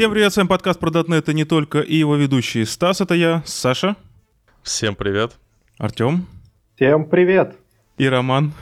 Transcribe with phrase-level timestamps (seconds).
[0.00, 3.12] Всем привет, с вами подкаст про .NET и не только, и его ведущий Стас, это
[3.12, 3.96] я, Саша.
[4.62, 5.32] Всем привет.
[5.76, 6.26] Артем.
[6.76, 7.58] Всем привет.
[7.98, 8.54] И Роман.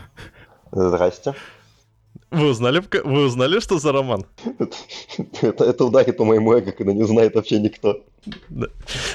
[0.73, 1.35] Здрасте.
[2.33, 4.27] Вы узнали, вы узнали, что за роман?
[5.41, 8.01] это, это ударит по моему эго, когда не знает вообще никто.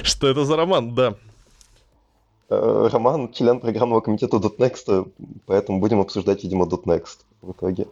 [0.02, 1.16] Что это за роман, да.
[2.48, 5.12] Э, роман член программного комитета .next,
[5.44, 7.86] поэтому будем обсуждать, видимо, .next в итоге.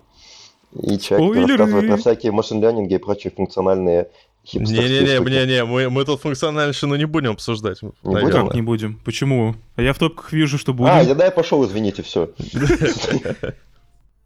[0.81, 1.57] И человек Спойлеры.
[1.57, 4.09] рассказывает про всякие машин-ленинги и прочие функциональные
[4.53, 7.83] Не-не-не, не-не, мы, мы тут функциональщину не будем обсуждать.
[7.83, 8.31] Не будем?
[8.31, 8.99] Как не будем?
[9.05, 9.55] Почему?
[9.77, 10.93] А я в топках вижу, что будем.
[10.93, 12.31] А, я да, я пошел, извините, все.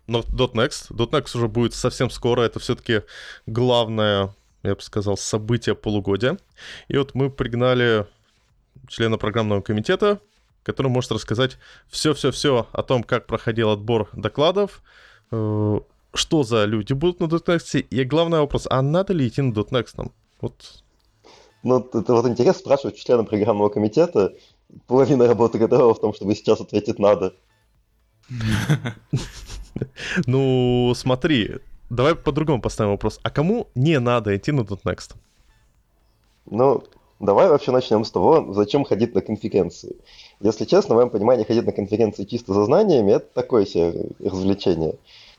[0.07, 3.03] Но .next, .next уже будет совсем скоро, это все-таки
[3.47, 6.39] главное, я бы сказал, событие полугодия.
[6.87, 8.07] И вот мы пригнали
[8.89, 10.21] члена программного комитета,
[10.63, 11.59] который может рассказать
[11.89, 14.83] все-все-все о том, как проходил отбор докладов,
[15.33, 15.81] э,
[16.17, 20.11] что за люди будут на .next, и главный вопрос, а надо ли идти на .next?
[20.41, 20.83] Вот.
[21.63, 24.35] Ну, это вот интересно спрашивать члена программного комитета,
[24.87, 27.35] половина работы которого в том, чтобы сейчас ответить «надо».
[30.27, 31.57] Ну, смотри,
[31.91, 33.21] давай по-другому поставим вопрос.
[33.23, 35.15] А кому не надо идти на .next?
[36.47, 36.83] Ну,
[37.21, 39.97] давай вообще начнем с того, зачем ходить на конференции.
[40.41, 44.95] Если честно, в моем понимании ходить на конференции чисто за знаниями– это такое себе развлечение.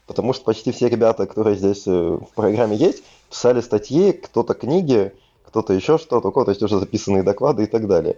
[0.08, 5.14] Потому что почти все ребята, которые здесь э, в программе есть, писали статьи, кто-то книги,
[5.46, 8.18] кто-то еще что-то, у кого-то есть уже записанные доклады и так далее.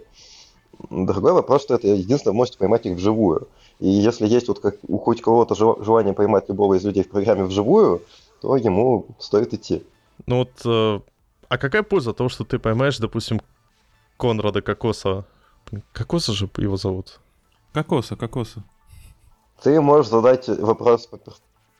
[0.88, 3.48] Другой вопрос, что это единственное, вы можете поймать их вживую.
[3.80, 7.44] И если есть вот как у хоть кого-то желание поймать любого из людей в программе
[7.44, 8.02] вживую,
[8.40, 9.82] то ему стоит идти.
[10.26, 11.00] Ну вот, э,
[11.48, 13.40] а какая польза того, что ты поймаешь, допустим,
[14.16, 15.24] Конрада Кокоса?
[15.92, 17.20] Кокоса же его зовут?
[17.72, 18.62] Кокоса, Кокоса.
[19.62, 21.18] Ты можешь задать вопрос по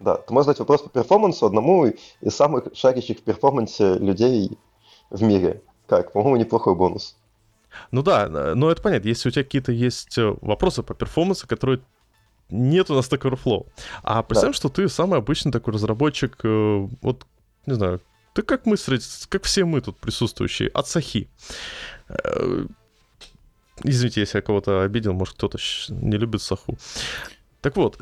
[0.01, 4.59] да, ты можешь задать вопрос по перформансу одному из самых шарящих в перформансе людей
[5.11, 5.63] в мире.
[5.87, 6.13] Как?
[6.13, 7.17] По-моему, неплохой бонус.
[7.91, 9.09] Ну да, но это понятно.
[9.09, 11.81] Если у тебя какие-то есть э, вопросы по перформансу, которые
[12.49, 13.67] нету на Stack Overflow.
[14.03, 14.57] А представим, да.
[14.57, 17.27] что ты самый обычный такой разработчик, э, вот,
[17.67, 18.01] не знаю,
[18.33, 18.77] ты как мы,
[19.29, 21.29] как все мы тут присутствующие, от Сахи.
[22.09, 22.65] Э,
[23.85, 25.59] извините, если я кого-то обидел, может, кто-то
[25.91, 26.77] не любит Саху.
[27.61, 28.01] Так вот,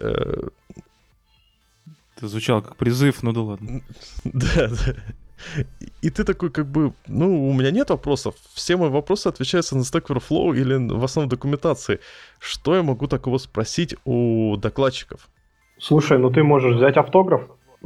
[2.19, 3.81] это звучало как призыв, ну да ладно.
[4.25, 4.95] Да, да.
[6.03, 8.35] И ты такой, как бы, ну, у меня нет вопросов.
[8.55, 12.01] Все мои вопросы отвечаются на Stack Overflow или в основном документации.
[12.41, 15.29] Что я могу такого спросить у докладчиков?
[15.79, 17.43] Слушай, ну ты можешь взять автограф.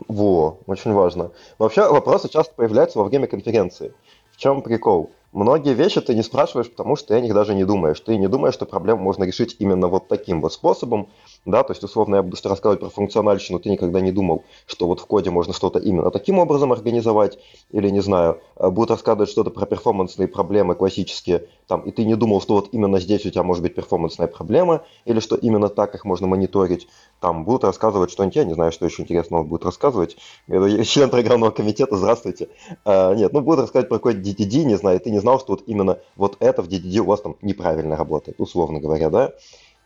[0.09, 1.33] Во, очень важно.
[1.59, 3.93] Вообще вопросы часто появляются во время конференции.
[4.31, 5.13] В чем прикол?
[5.33, 7.99] Многие вещи ты не спрашиваешь, потому что ты о них даже не думаешь.
[8.01, 11.09] Ты не думаешь, что проблему можно решить именно вот таким вот способом,
[11.47, 15.01] да, то есть, условно, я буду рассказывать про функциональщину, ты никогда не думал, что вот
[15.01, 17.39] в коде можно что-то именно таким образом организовать,
[17.71, 22.15] или, не знаю, э, будут рассказывать что-то про перформансные проблемы классические, там, и ты не
[22.15, 25.95] думал, что вот именно здесь у тебя может быть перформансная проблема, или что именно так
[25.95, 26.89] их можно мониторить,
[27.23, 30.17] там, будут рассказывать что-нибудь, я не знаю, что еще интересного будут рассказывать,
[30.49, 32.49] я член программного комитета, здравствуйте,
[32.85, 35.63] а, нет, ну, будут рассказывать про какой-то DDD, не знаю, ты не знал, что вот
[35.67, 39.33] именно вот это в DDD у вас там неправильно работает, условно говоря, да,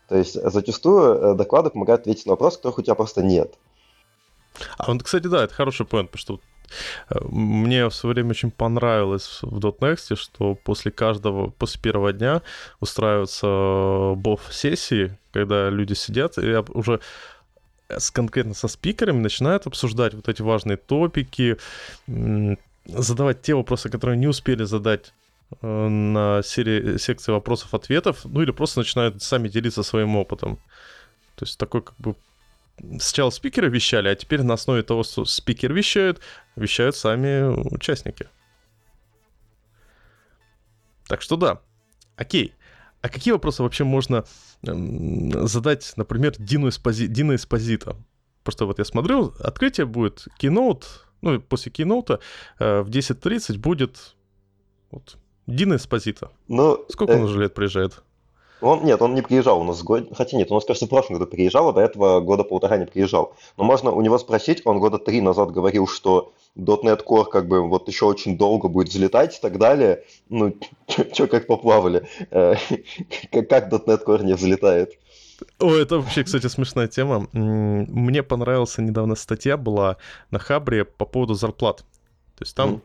[0.09, 3.53] то есть зачастую э, доклады помогают ответить на вопросы, которых у тебя просто нет.
[4.79, 6.39] А вот, кстати, да, это хороший поинт, потому что
[7.09, 12.41] мне в свое время очень понравилось в .next, что после каждого, после первого дня
[12.79, 16.99] устраиваются бов-сессии, когда люди сидят и уже
[17.89, 21.57] с, конкретно со спикерами начинают обсуждать вот эти важные топики,
[22.85, 25.13] задавать те вопросы, которые не успели задать
[25.61, 30.57] Э, на серии, секции вопросов-ответов, ну или просто начинают сами делиться своим опытом.
[31.35, 32.15] То есть такой как бы
[32.99, 36.19] сначала спикеры вещали, а теперь на основе того, что спикер вещает,
[36.55, 37.43] вещают сами
[37.73, 38.27] участники.
[41.07, 41.61] Так что да.
[42.15, 42.53] Окей.
[43.01, 44.25] А какие вопросы вообще можно
[44.61, 47.07] задать, например, Дину, Эспози...
[47.07, 47.95] Дина Эспозита?
[48.43, 50.83] Просто вот я смотрю, открытие будет Keynote,
[51.21, 52.19] ну, после Keynote
[52.59, 54.15] э, в 10.30 будет
[54.89, 56.31] вот, Дина Эспозита.
[56.47, 57.17] Ну, Сколько э...
[57.17, 58.01] он уже лет приезжает?
[58.61, 61.29] Он, нет, он не приезжал у нас год, хотя нет, он, кажется, в прошлом году
[61.29, 63.35] приезжал, а до этого года полтора не приезжал.
[63.55, 67.67] Но можно у него спросить, он года три назад говорил, что .NET Core как бы
[67.67, 70.03] вот еще очень долго будет взлетать и так далее.
[70.29, 70.55] Ну,
[71.13, 72.07] что как поплавали?
[72.31, 72.55] Э,
[73.31, 74.97] как .NET Core не взлетает?
[75.59, 77.27] О, это вообще, кстати, смешная тема.
[77.31, 79.97] Мне понравилась недавно статья была
[80.31, 81.79] на Хабре по поводу зарплат.
[82.37, 82.81] То есть там.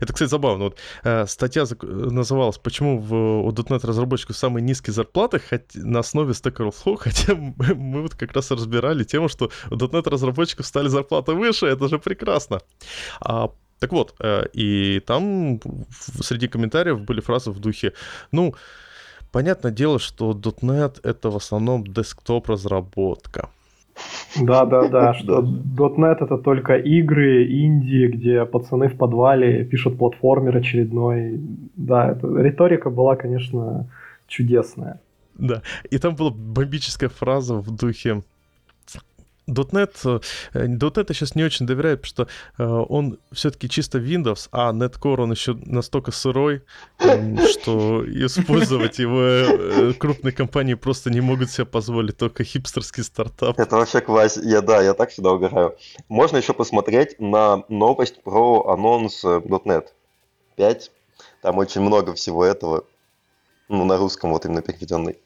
[0.00, 0.64] Это, кстати, забавно.
[0.64, 6.32] Вот, э, статья называлась «Почему в, у .NET разработчиков самые низкие зарплаты хоть, на основе
[6.32, 10.88] Stack Overflow», хотя мы, мы вот как раз разбирали тему, что у .NET разработчиков стали
[10.88, 12.60] зарплаты выше, это же прекрасно.
[13.20, 13.50] А
[13.80, 15.60] Так вот, э, и там
[16.20, 17.92] среди комментариев были фразы в духе,
[18.32, 18.54] ну,
[19.30, 23.50] понятное дело, что .NET это в основном десктоп-разработка.
[24.40, 30.56] Да, да, да, что .NET это только игры, инди, где пацаны в подвале пишут платформер
[30.56, 31.40] очередной.
[31.76, 33.88] Да, это, риторика была, конечно,
[34.26, 35.00] чудесная.
[35.38, 38.22] Да, и там была бомбическая фраза в духе
[39.48, 40.20] .NET,
[40.54, 42.28] э, .NET я сейчас не очень доверяю, потому что
[42.58, 46.62] э, он все-таки чисто Windows, а Netcore он еще настолько сырой,
[46.98, 53.58] что использовать его э, крупные компании просто не могут себе позволить, только хипстерский стартап.
[53.58, 55.76] Это вообще квась, я да, я так всегда угораю.
[56.08, 59.86] Можно еще посмотреть на новость про анонс .NET
[60.56, 60.90] 5.
[61.42, 62.84] Там очень много всего этого,
[63.68, 65.18] ну, на русском вот именно переведенный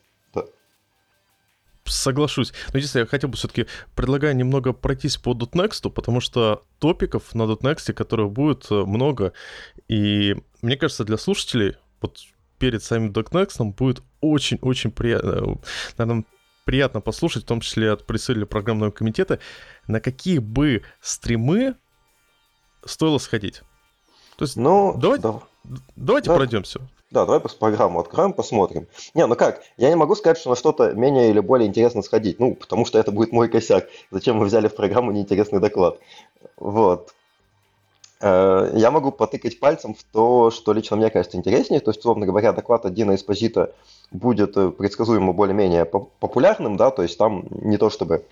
[1.93, 2.53] соглашусь.
[2.73, 7.43] Но если я хотел бы все-таки предлагаю немного пройтись по .next, потому что топиков на
[7.43, 9.33] .next, которых будет э, много,
[9.89, 12.19] и мне кажется, для слушателей вот
[12.59, 15.57] перед самим .next будет очень-очень приятно, э,
[15.99, 16.25] наверное,
[16.65, 19.41] приятно послушать, в том числе от представителей программного комитета,
[19.87, 21.77] на какие бы стримы
[22.85, 23.63] стоило сходить.
[24.37, 25.41] То есть, ну, давайте, да.
[25.97, 26.37] давайте да.
[26.37, 26.81] пройдемся.
[27.13, 28.87] Да, давай просто программу откроем, посмотрим.
[29.13, 32.41] Не, ну как, я не могу сказать, что на что-то менее или более интересно сходить,
[32.41, 33.87] ну, потому что это будет мой косяк.
[34.11, 35.99] Зачем мы взяли в программу неинтересный доклад?
[36.57, 37.13] Вот.
[38.23, 41.81] Э, я могу потыкать пальцем в то, что лично мне кажется интереснее.
[41.81, 43.75] То есть, условно говоря, доклад от Дина Эспозита
[44.11, 48.25] будет э, предсказуемо более-менее популярным, да, то есть там не то чтобы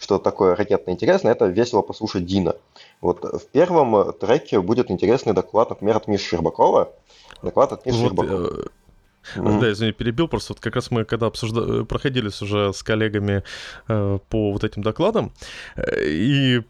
[0.00, 2.56] что такое ракетно интересное, это весело послушать Дина.
[3.00, 6.92] Вот в первом треке будет интересный доклад, например, от Миши Щербакова,
[7.42, 8.70] Доклад от Миши вот,
[9.36, 9.60] Mm-hmm.
[9.60, 13.44] Да, извини, перебил, просто вот как раз мы когда обсуждали, проходились уже с коллегами
[13.86, 15.32] э, по вот этим докладам,
[15.76, 16.62] э, и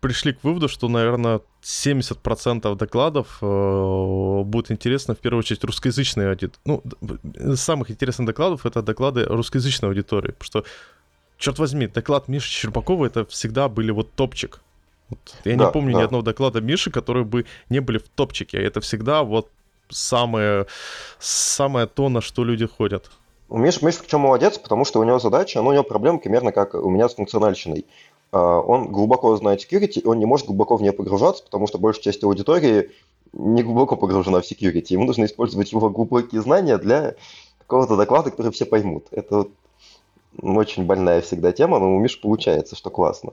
[0.00, 6.58] пришли к выводу, что, наверное, 70% докладов э, будет интересно в первую очередь русскоязычной аудитории.
[6.64, 6.82] Ну,
[7.56, 10.64] самых интересных докладов это доклады русскоязычной аудитории, потому что,
[11.40, 14.60] черт возьми, доклад Миши Щербакова это всегда были вот топчик.
[15.08, 15.98] Вот, я да, не помню да.
[15.98, 18.58] ни одного доклада Миши, которые бы не были в топчике.
[18.58, 19.48] Это всегда вот
[19.88, 20.66] самое,
[21.18, 23.10] самое то, на что люди ходят.
[23.48, 26.74] Миш, Миш причем молодец, потому что у него задача, ну, у него проблема примерно как
[26.74, 27.86] у меня с функциональщиной.
[28.30, 32.04] А, он глубоко знает security, он не может глубоко в нее погружаться, потому что большая
[32.04, 32.90] часть аудитории
[33.32, 34.86] не глубоко погружена в security.
[34.90, 37.16] Ему нужно использовать его глубокие знания для
[37.58, 39.06] какого-то доклада, который все поймут.
[39.10, 39.48] Это
[40.38, 43.32] очень больная всегда тема, но у Миши получается, что классно.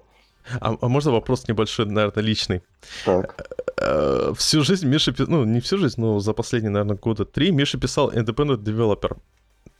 [0.61, 2.61] А, а можно вопрос небольшой, наверное, личный?
[3.05, 3.35] Так.
[3.77, 7.77] Э, всю жизнь Миша, ну, не всю жизнь, но за последние, наверное, года три Миша
[7.79, 9.17] писал Independent Developer.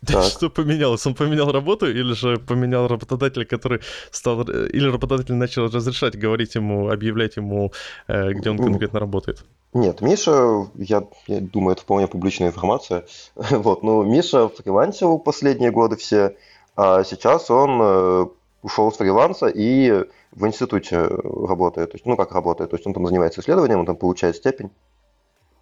[0.06, 0.24] Так.
[0.24, 1.06] Что поменялось?
[1.08, 3.80] Он поменял работу или же поменял работодателя, который
[4.12, 4.42] стал...
[4.44, 7.72] Или работодатель начал разрешать говорить ему, объявлять ему,
[8.08, 9.44] э, где он конкретно работает?
[9.74, 13.06] Нет, Миша, я, я думаю, это вполне публичная информация.
[13.36, 16.36] вот, ну, Миша фрилансил последние годы все,
[16.77, 18.25] а сейчас он э,
[18.62, 21.91] ушел с фриланса и в институте работает.
[21.91, 24.69] То есть, ну, как работает, то есть он там занимается исследованием, он там получает степень.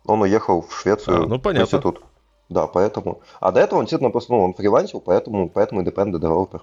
[0.06, 1.66] Он уехал в Швецию а, ну, понятно.
[1.66, 2.02] в институт.
[2.50, 3.22] Да, поэтому.
[3.40, 6.62] А до этого он действительно просто, ну, он фрилансил, поэтому, поэтому independent developer.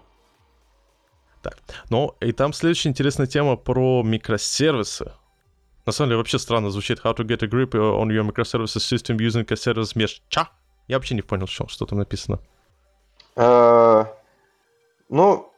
[1.41, 1.57] Так,
[1.89, 5.13] ну и там следующая интересная тема про микросервисы.
[5.87, 9.17] На самом деле вообще странно звучит How to get a grip on your microservices system
[9.17, 10.21] using a service mesh.
[10.29, 10.51] Ча?
[10.87, 12.39] Я вообще не понял, что, что там написано.
[13.35, 14.07] Uh,
[15.13, 15.53] ну,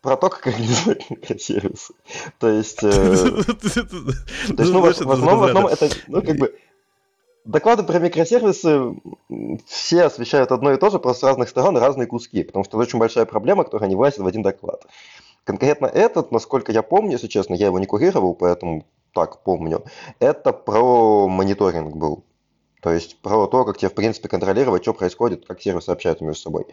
[0.00, 1.94] про то, как организовать микросервисы.
[2.38, 6.58] То есть, э, то есть, ну, в основном, это, ну, как бы,
[7.44, 8.94] доклады про микросервисы
[9.66, 12.88] все освещают одно и то же, просто с разных сторон разные куски, потому что это
[12.88, 14.86] очень большая проблема, которая не влазит в один доклад.
[15.44, 19.84] Конкретно этот, насколько я помню, если честно, я его не курировал, поэтому так помню,
[20.20, 22.24] это про мониторинг был.
[22.82, 26.42] То есть про то, как тебе, в принципе, контролировать, что происходит, как сервисы общаются между
[26.42, 26.66] собой.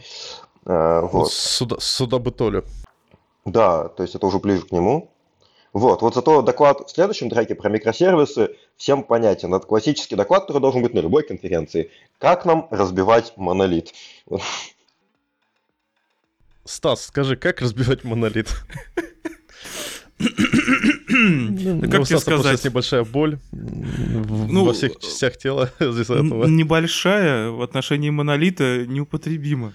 [0.65, 1.31] Э, вот.
[1.31, 2.63] Сюда, сюда бы то ли.
[3.45, 5.11] Да, то есть это уже ближе к нему.
[5.71, 9.53] Вот, вот зато доклад в следующем треке про микросервисы всем понятен.
[9.53, 11.91] Это классический доклад, который должен быть на любой конференции.
[12.17, 13.93] Как нам разбивать монолит?
[16.65, 18.49] Стас, скажи, как разбивать монолит?
[20.19, 22.63] Ну, как тебе сказать?
[22.65, 23.37] небольшая боль
[24.49, 26.45] ну, во всех частях тела из-за этого.
[26.45, 29.73] Небольшая в отношении монолита неупотребима.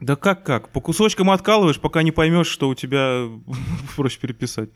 [0.00, 0.70] Да как как?
[0.70, 3.28] По кусочкам откалываешь, пока не поймешь, что у тебя
[3.96, 4.70] проще переписать.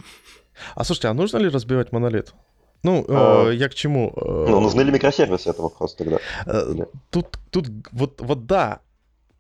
[0.75, 2.35] А слушайте, а нужно ли разбивать монолит?
[2.83, 4.13] Ну, а, э, я к чему?
[4.15, 6.19] Э, ну, нужны ли микросервисы, это вопрос тогда.
[6.45, 6.75] Э,
[7.11, 8.81] тут, тут, вот, вот да,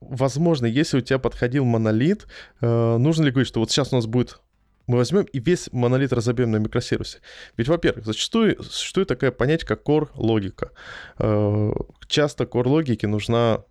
[0.00, 2.26] возможно, если у тебя подходил монолит,
[2.62, 4.40] э, нужно ли говорить, что вот сейчас у нас будет
[4.86, 7.20] мы возьмем и весь монолит разобьем на микросервисы.
[7.56, 10.70] Ведь, во-первых, зачастую существует такое понятие, как core-логика.
[11.18, 11.72] Э,
[12.06, 13.64] часто core-логике нужна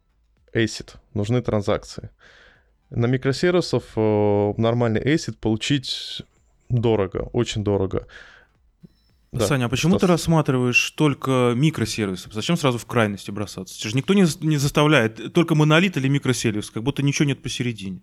[0.53, 2.10] ACID, нужны транзакции.
[2.89, 6.24] На микросервисов э, нормальный ACID получить
[6.70, 8.08] дорого, очень дорого.
[9.32, 9.48] Да.
[9.48, 10.01] Саня, а почему Стас?
[10.01, 12.29] ты рассматриваешь только микросервисы?
[12.32, 13.75] Зачем сразу в крайности бросаться?
[13.79, 18.01] Это же никто не, не заставляет, только монолит или микросервис, как будто ничего нет посередине.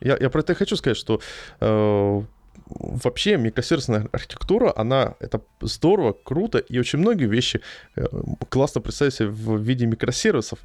[0.00, 1.20] Я, я про это хочу сказать, что
[1.60, 2.22] э,
[2.66, 7.60] вообще микросервисная архитектура, она это здорово, круто, и очень многие вещи
[7.96, 8.06] э,
[8.48, 10.58] классно представить себе в виде микросервисов.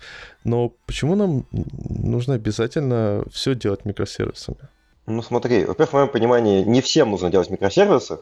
[0.43, 4.57] Но почему нам нужно обязательно все делать микросервисами?
[5.05, 8.19] Ну смотри, во-первых, в моем понимании, не всем нужно делать микросервисы.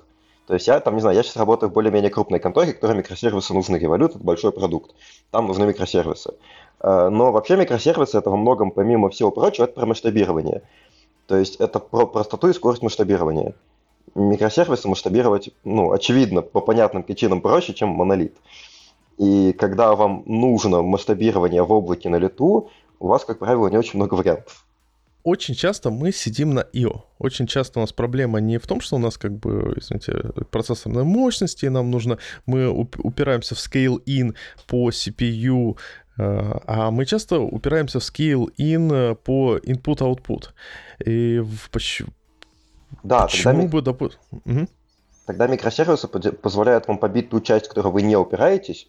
[0.48, 3.53] То есть я там, не знаю, я сейчас работаю в более-менее крупной конторе, которой микросервисы
[3.53, 3.77] нужны.
[3.77, 4.95] Revolut— это большой продукт.
[5.31, 6.34] Там нужны микросервисы.
[6.81, 10.62] Э, но вообще микросервисы— это во многом, помимо всего прочего, это про масштабирование.
[11.27, 13.53] То есть это про простоту и скорость масштабирования.
[14.13, 18.36] Микросервисы масштабировать, ну, очевидно, по понятным причинам проще, чем монолит.
[19.17, 23.98] И когда вам нужно масштабирование в облаке на лету, у вас, как правило, не очень
[23.98, 24.65] много вариантов.
[25.24, 27.01] Очень часто мы сидим на IO.
[27.17, 31.03] Очень часто у нас проблема не в том, что у нас как бы, извините, процессорной
[31.03, 34.36] мощности нам нужно, мы упираемся в scale-in
[34.67, 35.77] по CPU,
[36.17, 40.50] а мы часто упираемся в scale-in э, по input-output.
[41.05, 42.10] И в, почему,
[43.03, 44.19] да, почему тогда, бы, допустим...
[44.31, 44.67] Угу.
[45.25, 48.88] Тогда микросервисы позволяют вам побить ту часть, в которой вы не упираетесь,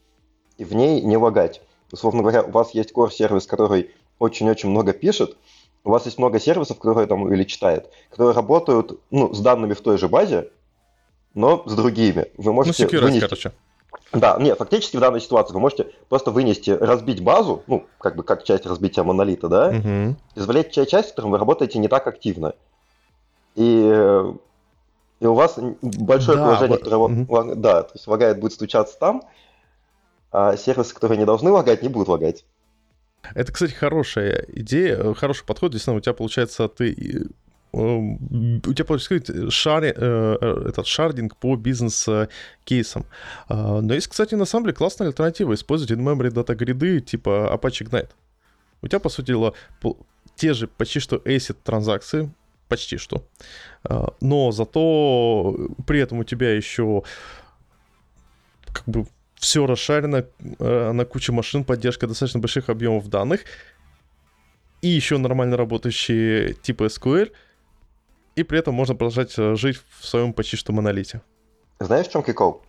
[0.59, 1.63] и в ней не лагать.
[1.91, 5.37] Условно говоря, у вас есть core-сервис, который очень-очень много пишет,
[5.85, 9.81] у вас есть много сервисов, которые там или читает, которые работают ну, с данными в
[9.81, 10.51] той же базе,
[11.35, 12.27] но с другими.
[12.37, 13.21] Вы можете ну, вынести...
[13.21, 13.53] короче.
[14.13, 18.23] Да, нет, фактически в данной ситуации вы можете просто вынести, разбить базу, ну, как бы
[18.23, 20.17] как часть разбития монолита, да, угу.
[20.35, 22.55] извлечь часть, с которой вы работаете не так активно.
[23.57, 23.63] И,
[25.21, 27.55] и у вас большое да, положение, которое, угу.
[27.57, 29.23] да, то есть лагает будет стучаться там,
[30.31, 32.45] а сервисы, которые не должны лагать, не будут лагать.
[33.35, 35.73] Это, кстати, хорошая идея, хороший подход.
[35.73, 37.27] Действительно, у тебя, получается, ты
[37.73, 43.05] у тебя происходит шари, э, э, этот шардинг по бизнес-кейсам.
[43.49, 48.11] А, но есть, кстати, на самом деле классная альтернатива использовать in-memory дата-гриды типа Apache Ignite.
[48.83, 49.53] У тебя, по сути дела,
[50.37, 52.33] те же почти что ACID транзакции,
[52.69, 53.27] почти что.
[53.85, 55.55] А, но зато
[55.87, 57.03] при этом у тебя еще
[58.73, 60.25] как бы все расшарено
[60.59, 63.41] э, на кучу машин, поддержка достаточно больших объемов данных,
[64.81, 67.33] и еще нормально работающие типа SQL—
[68.37, 71.23] и при этом можно продолжать э, жить в своем почти что монолите.
[71.81, 72.63] Знаешь, в чем прикол?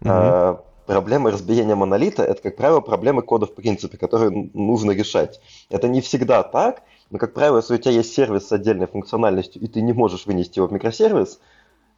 [0.00, 0.10] Угу.
[0.10, 5.40] А, проблемы разбиения монолита это, как правило, проблемы кода в принципе, которые нужно решать.
[5.70, 9.62] Это не всегда так, но, как правило, если у тебя есть сервис с отдельной функциональностью,
[9.62, 11.38] и ты не можешь вынести его в микросервис,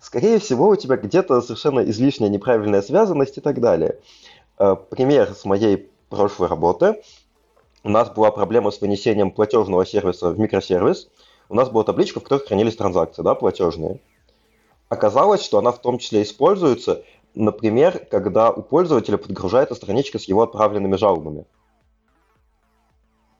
[0.00, 3.98] скорее всего, у тебя где-то совершенно излишняя неправильная связанность и так далее.
[4.58, 7.00] А, пример с моей прошлой работы.
[7.84, 11.08] У нас была проблема с вынесением платежного сервиса в микросервис–
[11.48, 14.00] у нас была табличка, в которой хранились транзакции, да, платежные.
[14.88, 20.42] Оказалось, что она в том числе используется, например, когда у пользователя подгружается страничка с его
[20.42, 21.44] отправленными жалобами.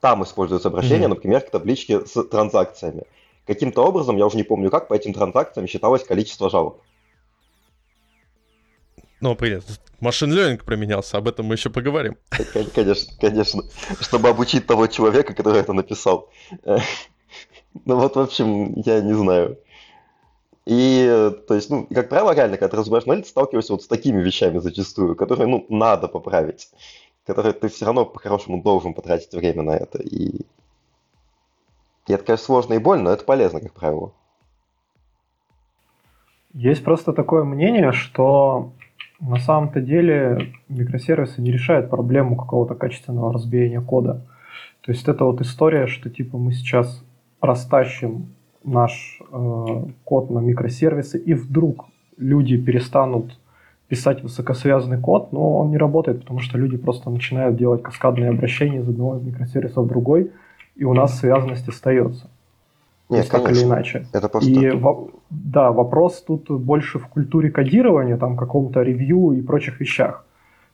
[0.01, 1.09] Там используется обращение, mm-hmm.
[1.09, 3.05] например, к табличке с транзакциями.
[3.47, 6.83] Каким-то образом, я уже не помню как, по этим транзакциям считалось количество жалоб.
[9.21, 9.75] Ну, понятно.
[10.01, 12.17] Машин learning применялся, об этом мы еще поговорим.
[12.75, 13.63] Конечно, конечно.
[14.01, 16.31] Чтобы обучить того человека, который это написал.
[17.85, 19.59] Ну вот, в общем, я не знаю.
[20.67, 23.87] И, то есть, ну, как правило, реально, когда ты разбираешь монолит, ты сталкиваешься вот с
[23.87, 26.69] такими вещами зачастую, которые, ну, надо поправить,
[27.27, 30.03] которые ты все равно по-хорошему должен потратить время на это.
[30.03, 30.43] И,
[32.07, 34.13] и это, конечно, сложно и больно, но это полезно, как правило.
[36.53, 38.73] Есть просто такое мнение, что
[39.21, 44.27] на самом-то деле микросервисы не решают проблему какого-то качественного разбиения кода.
[44.83, 47.03] То есть это вот история, что типа мы сейчас
[47.41, 48.27] растащим
[48.65, 53.39] наш э, код на микросервисы, и вдруг люди перестанут
[53.89, 58.81] писать высокосвязанный код, но он не работает, потому что люди просто начинают делать каскадные обращения
[58.81, 60.31] из одного микросервиса в другой,
[60.77, 62.31] и у нас связанность остается.
[63.09, 64.07] Нет, есть, так или иначе.
[64.13, 64.51] Это просто...
[64.51, 65.09] И во...
[65.31, 70.27] да, вопрос тут больше в культуре кодирования, там каком-то ревью и прочих вещах.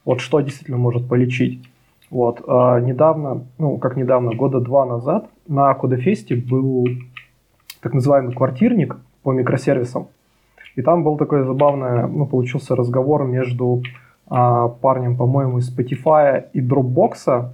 [0.05, 1.63] Вот что действительно может полечить.
[2.15, 2.45] Вот.
[2.47, 6.87] А недавно, ну, как недавно, года два назад на Кодефесте был
[7.81, 10.07] так называемый квартирник по микросервисам.
[10.77, 13.83] И там был такой забавный, ну, получился разговор между
[14.29, 17.51] а, парнем, по-моему, из Spotify и Dropbox.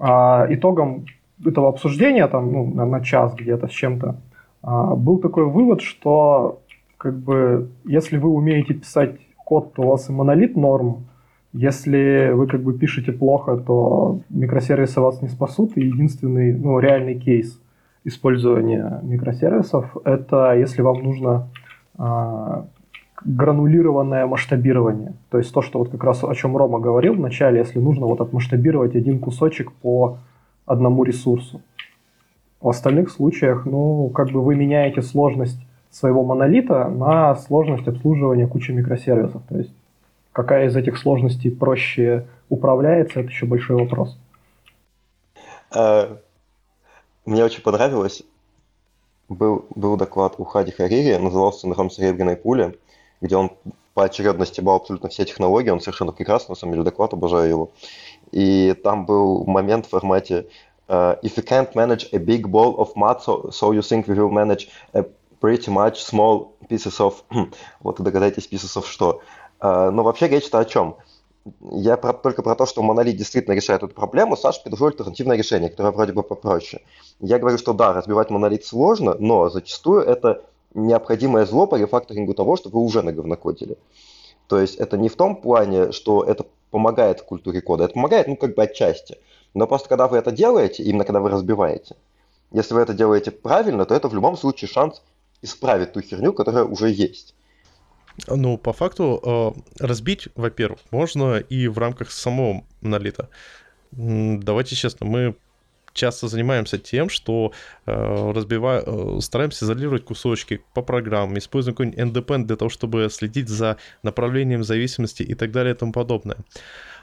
[0.00, 1.04] А, итогом
[1.44, 4.16] этого обсуждения, там, ну, на, час где-то с чем-то,
[4.62, 6.58] а, был такой вывод, что
[6.98, 9.12] как бы, если вы умеете писать
[9.44, 11.06] код, то у вас и монолит норм.
[11.56, 15.72] Если вы как бы пишете плохо, то микросервисы вас не спасут.
[15.76, 17.58] И единственный, ну, реальный кейс
[18.04, 21.48] использования микросервисов– это если вам нужно
[21.96, 22.66] а,
[23.24, 25.14] гранулированное масштабирование.
[25.30, 28.04] То есть то, что вот как раз о чем Рома говорил в начале, если нужно
[28.04, 30.18] вот отмасштабировать один кусочек по
[30.66, 31.62] одному ресурсу.
[32.60, 35.60] В остальных случаях, ну, как бы вы меняете сложность
[35.90, 39.42] своего монолита на сложность обслуживания кучи микросервисов.
[39.48, 39.72] То есть
[40.36, 44.18] какая из этих сложностей проще управляется, это еще большой вопрос.
[45.70, 46.18] А,
[47.24, 48.22] мне очень понравилось,
[49.30, 52.78] был, был доклад у Хади Харири, назывался «Синдром серебряной пули»,
[53.22, 53.50] где он
[53.94, 57.70] по очередности стебал абсолютно все технологии, он совершенно прекрасный, на самом деле, доклад, обожаю его.
[58.30, 60.48] И там был момент в формате
[60.86, 64.14] uh, «If you can't manage a big ball of mud, so, so you think we
[64.14, 65.02] will manage a
[65.40, 67.24] pretty much small pieces of...»
[67.80, 69.12] Вот и догадайтесь, pieces of что.
[69.12, 70.96] Uh, но вообще речь-то о чем?
[71.70, 75.70] Я про, только про то, что монолит действительно решает эту проблему, Саша предложил альтернативное решение,
[75.70, 76.82] которое вроде бы попроще.
[77.20, 80.42] Я говорю, что да, разбивать монолит сложно, но зачастую это
[80.74, 83.78] необходимое зло по рефакторингу того, что вы уже наговнокодили.
[84.48, 88.36] То есть это не в том плане, что это помогает культуре кода, это помогает, ну,
[88.36, 89.18] как бы отчасти.
[89.54, 91.96] Но просто когда вы это делаете, именно когда вы разбиваете,
[92.52, 95.02] если вы это делаете правильно, то это в любом случае шанс
[95.42, 97.34] исправить ту херню, которая уже есть.
[98.28, 99.20] Ну, по факту,
[99.80, 103.28] э, разбить, во-первых, можно и в рамках самого монолита.
[103.92, 105.36] Давайте честно, мы
[105.96, 107.52] часто занимаемся тем, что
[107.86, 113.78] э, э, стараемся изолировать кусочки по программам, используем какой-нибудь NDPN для того, чтобы следить за
[114.02, 116.36] направлением зависимости и так далее и тому подобное.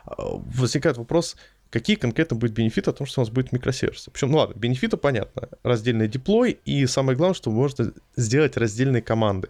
[0.05, 1.36] Э, возникает вопрос,
[1.70, 4.10] какие конкретно будут бенефиты о том, что у нас будет микросервис.
[4.13, 5.50] Причем, ну ладно, бенефиты понятно.
[5.63, 9.50] Раздельный деплой и самое главное, что можно сделать раздельные команды.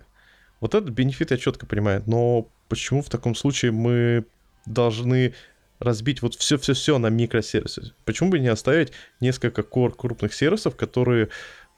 [0.63, 4.23] Вот этот бенефит я четко понимаю, но почему в таком случае мы
[4.65, 5.33] должны
[5.79, 7.91] разбить вот все-все-все на микросервисы.
[8.05, 11.27] Почему бы не оставить несколько core крупных сервисов, которые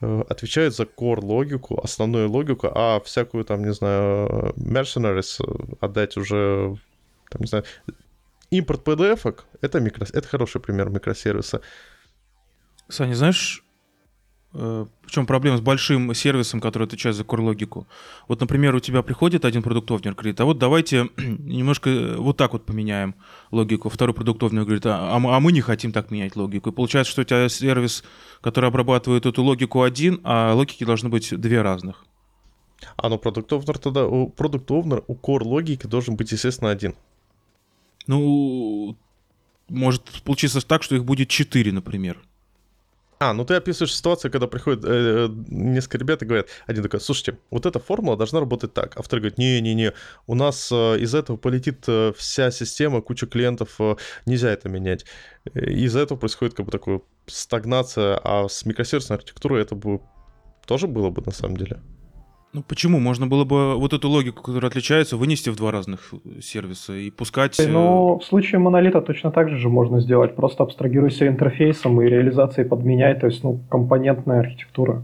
[0.01, 6.15] э, отвечают за core логику, основную логику, а всякую там, не знаю, mercenaries э, отдать
[6.15, 6.77] уже,
[7.31, 7.65] там, не знаю,
[8.51, 11.61] импорт PDF, это, микро, это хороший пример микросервиса.
[12.87, 13.64] Саня, знаешь,
[14.57, 17.87] Э, в чем проблема с большим сервисом, который отвечает за core-логику?
[18.29, 22.37] Вот, например, у тебя приходит один продукт овнер говорит, а вот давайте немножко э, вот
[22.37, 23.15] так вот поменяем
[23.51, 23.89] логику.
[23.89, 26.69] Второй продукт овнер говорит, а, а, а мы не хотим так менять логику.
[26.69, 28.03] И получается, что у тебя сервис,
[28.41, 32.05] который обрабатывает эту логику один, а логики должны быть две разных.
[32.95, 36.95] А ну продукт овнер тогда, у продукт овнер, у core логики должен быть, естественно, один.
[38.07, 38.95] Ну,
[39.67, 42.21] может получиться так, что их будет четыре, например.
[43.17, 46.99] А, ну ты описываешь ситуацию, когда приходят э, э, несколько ребят и говорят, один такой,
[46.99, 48.97] слушайте, вот эта формула должна работать так.
[48.97, 49.93] А второй говорит, не-не-не,
[50.27, 55.05] у нас э, из этого полетит э, вся система, куча клиентов, э, нельзя это менять.
[55.53, 60.01] Из-за этого происходит как бы такая стагнация, а с микросервисной архитектурой это бы
[60.65, 61.79] тоже было бы на самом деле.
[62.55, 63.01] Ну почему?
[63.01, 67.11] Можно было бы вот эту логику, которая отличается, вынести в два разных э, сервиса и
[67.11, 67.59] пускать...
[67.67, 70.37] Ну, в случае монолита точно так же можно сделать.
[70.37, 75.03] Просто абстрагируйся интерфейсом и реализацией подменяй, то есть, ну, компонентная архитектура.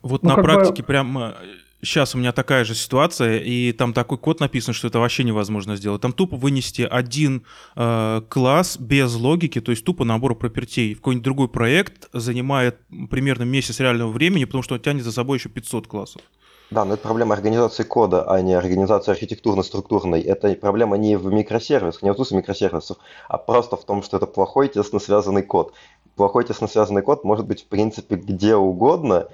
[0.00, 0.86] Вот ну, на практике бы...
[0.86, 1.34] прям
[1.82, 5.76] сейчас у меня такая же ситуация, и там такой код написан, что это вообще невозможно
[5.76, 6.00] сделать.
[6.00, 7.44] Там тупо вынести один
[7.76, 12.78] э, класс без логики, то есть тупо набор пропертей в какой-нибудь другой проект занимает
[13.10, 16.22] примерно месяц реального времени, потому что он тянет за собой еще 500 классов.
[16.70, 20.20] Да, но это проблема организации кода, а не организации архитектурно-структурной.
[20.20, 24.26] Это проблема не в микросервисах, не в отсутствии микросервисов, а просто в том, что это
[24.26, 25.74] плохой тесно связанный код.
[26.14, 29.28] Плохой тесно связанный код может быть в принципе где угодно.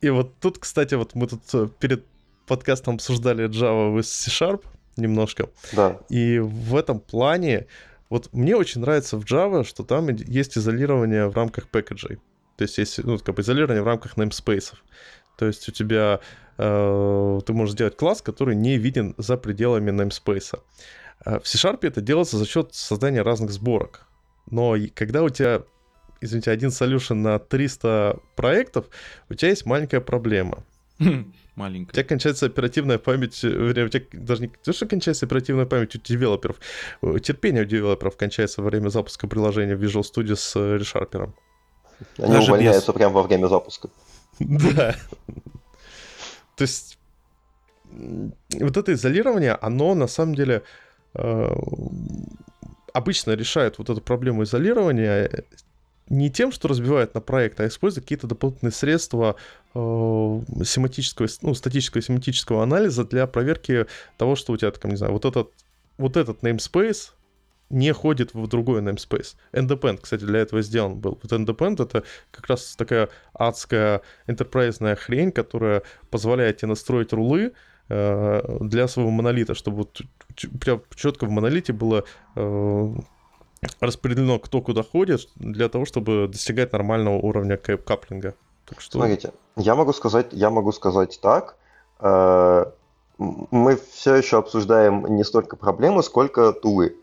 [0.00, 2.04] И вот тут, кстати, вот мы тут э, перед
[2.46, 4.64] подкастом обсуждали Java в C-Sharp
[4.96, 5.48] немножко.
[5.72, 5.98] Да.
[6.08, 7.66] И в этом плане
[8.10, 12.18] вот мне очень нравится в Java, что там есть изолирование в рамках пэкэджей.
[12.56, 14.74] То есть есть ну, как бы изолирование в рамках namespace.
[15.38, 16.20] То есть у тебя
[16.58, 20.60] э, ты можешь сделать класс, который не виден за пределами namespace.
[21.24, 24.06] Э, в C-Sharp это делается за счет создания разных сборок.
[24.50, 25.62] Но когда у тебя,
[26.20, 28.86] извините, один solution на 300 проектов,
[29.30, 30.64] у тебя есть маленькая проблема.
[31.54, 31.90] Маленькая.
[31.90, 35.94] У тебя кончается оперативная память, э, у тебя даже не то, что кончается оперативная память
[35.96, 36.56] у девелоперов,
[37.02, 41.32] э, терпение у девелоперов кончается во время запуска приложения в Visual Studio с ReSharper.
[42.18, 42.96] Они Даже увольняются без...
[42.96, 43.88] прямо во время запуска.
[44.40, 44.96] Да.
[46.56, 46.98] То есть
[47.90, 50.62] вот это изолирование, оно на самом деле
[51.14, 51.48] э,
[52.92, 55.44] обычно решает вот эту проблему изолирования
[56.08, 59.36] не тем, что разбивают на проект, а используют какие-то дополнительные средства
[59.74, 59.78] э,
[60.64, 65.24] семантического, ну, статического семантического анализа для проверки того, что у тебя, там, не знаю, вот
[65.24, 65.50] этот,
[65.98, 67.10] вот этот namespace
[67.70, 69.36] не ходит в другой namespace.
[69.52, 71.18] Endepend, кстати, для этого сделан был.
[71.22, 77.52] Вот Endepend— это как раз такая адская enterprise хрень, которая позволяет тебе настроить рулы
[77.88, 80.00] э, для своего монолита, чтобы вот
[80.60, 82.04] прям четко в монолите было
[82.36, 82.94] э,
[83.80, 88.34] распределено, кто куда ходит, для того, чтобы достигать нормального уровня каплинга.
[88.64, 88.98] Так что...
[88.98, 91.56] Смотрите, я могу сказать, я могу сказать так.
[92.00, 92.66] Э,
[93.18, 96.96] мы все еще обсуждаем не столько проблемы, сколько тулы.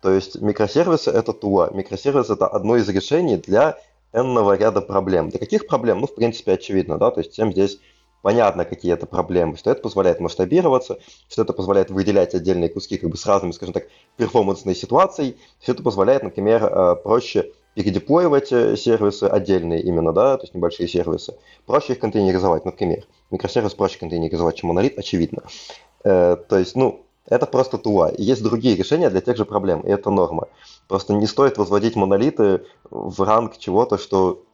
[0.00, 1.70] То есть микросервисы— это тула.
[1.72, 3.78] Микросервис— это одно из решений для
[4.12, 5.28] n ряда проблем.
[5.30, 6.00] Для каких проблем?
[6.00, 7.78] Ну, в принципе, очевидно, да, то есть всем здесь
[8.22, 13.10] понятно, какие это проблемы, что это позволяет масштабироваться, что это позволяет выделять отдельные куски как
[13.10, 18.76] бы с разными, скажем так, перформансной ситуацией, все это позволяет, например, э, проще передеплоивать э,
[18.76, 23.04] сервисы отдельные именно, да, то есть небольшие сервисы, проще их контейнеризовать, например.
[23.30, 25.44] Микросервис проще контейнеризовать, чем монолит, очевидно.
[26.04, 28.08] Э, то есть, ну, это просто тула.
[28.08, 30.48] И есть другие решения для тех же проблем, и это норма.
[30.88, 34.44] Просто не стоит возводить монолиты в ранг чего-то, что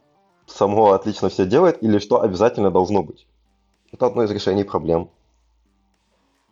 [0.45, 3.27] само отлично все делает, или что обязательно должно быть.
[3.91, 5.09] Это одно из решений проблем.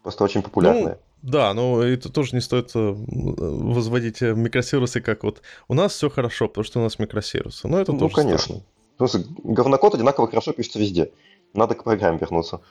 [0.01, 0.99] Просто очень популярное.
[1.21, 5.93] Ну, да, но это тоже не стоит э, возводить э, микросервисы как вот у нас
[5.93, 7.67] все хорошо, потому что у нас микросервисы.
[7.67, 8.62] Но это ну, тоже конечно.
[8.97, 9.25] Странно.
[9.43, 11.12] Говнокод одинаково хорошо пишется везде.
[11.53, 12.62] Надо к программе вернуться.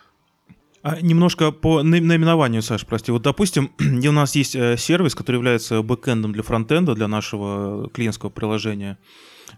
[0.82, 3.12] А немножко по наименованию, Саш, прости.
[3.12, 8.30] Вот, допустим, у нас есть э, сервис, который является бэкэндом для фронтенда, для нашего клиентского
[8.30, 8.98] приложения,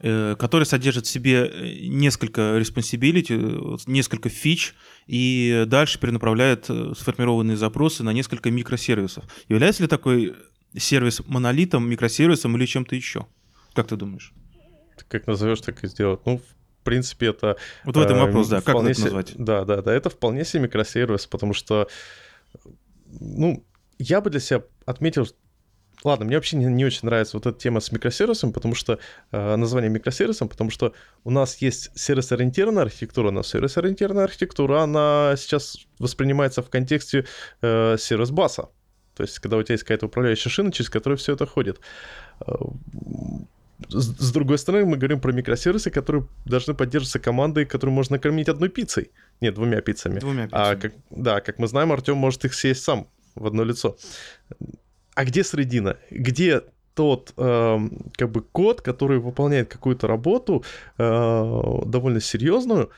[0.00, 4.74] э, который содержит в себе э, несколько responsibility, несколько фич,
[5.06, 9.24] и дальше перенаправляет сформированные запросы на несколько микросервисов.
[9.48, 10.34] Является ли такой
[10.76, 13.26] сервис монолитом, микросервисом или чем-то еще?
[13.72, 14.32] Как ты думаешь?
[15.08, 16.20] как назовешь, так и сделать.
[16.24, 17.56] Ну, в принципе, это...
[17.84, 19.32] Вот в этом э, вопрос, да, как это назвать?
[19.36, 21.88] Да, да, да, это вполне себе микросервис, потому что,
[23.20, 23.64] ну,
[23.98, 25.26] я бы для себя отметил,
[26.04, 28.98] Ладно, мне вообще не, не очень нравится вот эта тема с микросервисом, потому что
[29.32, 30.92] э, название микросервисом, потому что
[31.24, 37.24] у нас есть сервис-ориентированная архитектура, но сервис-ориентированная архитектура, она сейчас воспринимается в контексте
[37.62, 38.68] э, сервис-баса.
[39.14, 41.80] То есть, когда у тебя есть какая-то управляющая шина, через которую все это ходит.
[43.88, 48.48] С, с другой стороны, мы говорим про микросервисы, которые должны поддерживаться командой, которую можно кормить
[48.48, 49.10] одной пиццей.
[49.40, 50.20] Нет, двумя пиццами.
[50.20, 50.62] Двумя пиццами.
[50.62, 53.96] А, как, да, как мы знаем, Артем может их съесть сам в одно лицо.
[55.14, 55.96] А где средина?
[56.10, 56.62] Где
[56.94, 57.78] тот э,
[58.12, 60.64] как бы код, который выполняет какую-то работу
[60.98, 62.90] э, довольно серьезную,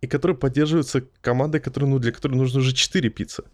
[0.00, 3.44] и который поддерживается командой, которой, ну, для которой нужно уже 4 пиццы.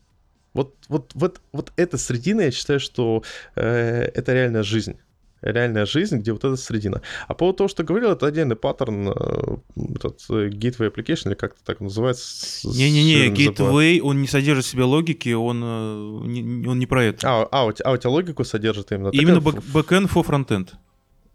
[0.54, 3.22] Вот, вот, вот, вот эта средина, я считаю, что
[3.56, 4.96] э, это реальная жизнь
[5.42, 7.02] реальная жизнь, где вот эта средина.
[7.26, 9.56] А по поводу того, что говорил, это отдельный паттерн, э,
[9.94, 12.68] этот э, gateway application, или как-то так называется.
[12.68, 17.28] Не-не-не, gateway, он не содержит в себе логики, он, э, он не про это.
[17.28, 19.08] А, а, у, тебя, а у тебя логику содержит именно?
[19.08, 20.70] Именно backend for frontend.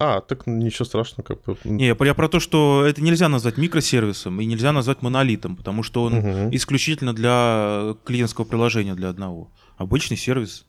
[0.03, 1.23] А, так ничего страшного.
[1.23, 1.55] Как бы.
[1.63, 6.03] Не, я про то, что это нельзя назвать микросервисом и нельзя назвать монолитом, потому что
[6.03, 6.55] он угу.
[6.55, 9.51] исключительно для клиентского приложения для одного.
[9.77, 10.65] Обычный сервис.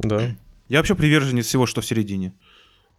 [0.00, 0.34] Да.
[0.68, 2.32] Я вообще приверженец всего, что в середине.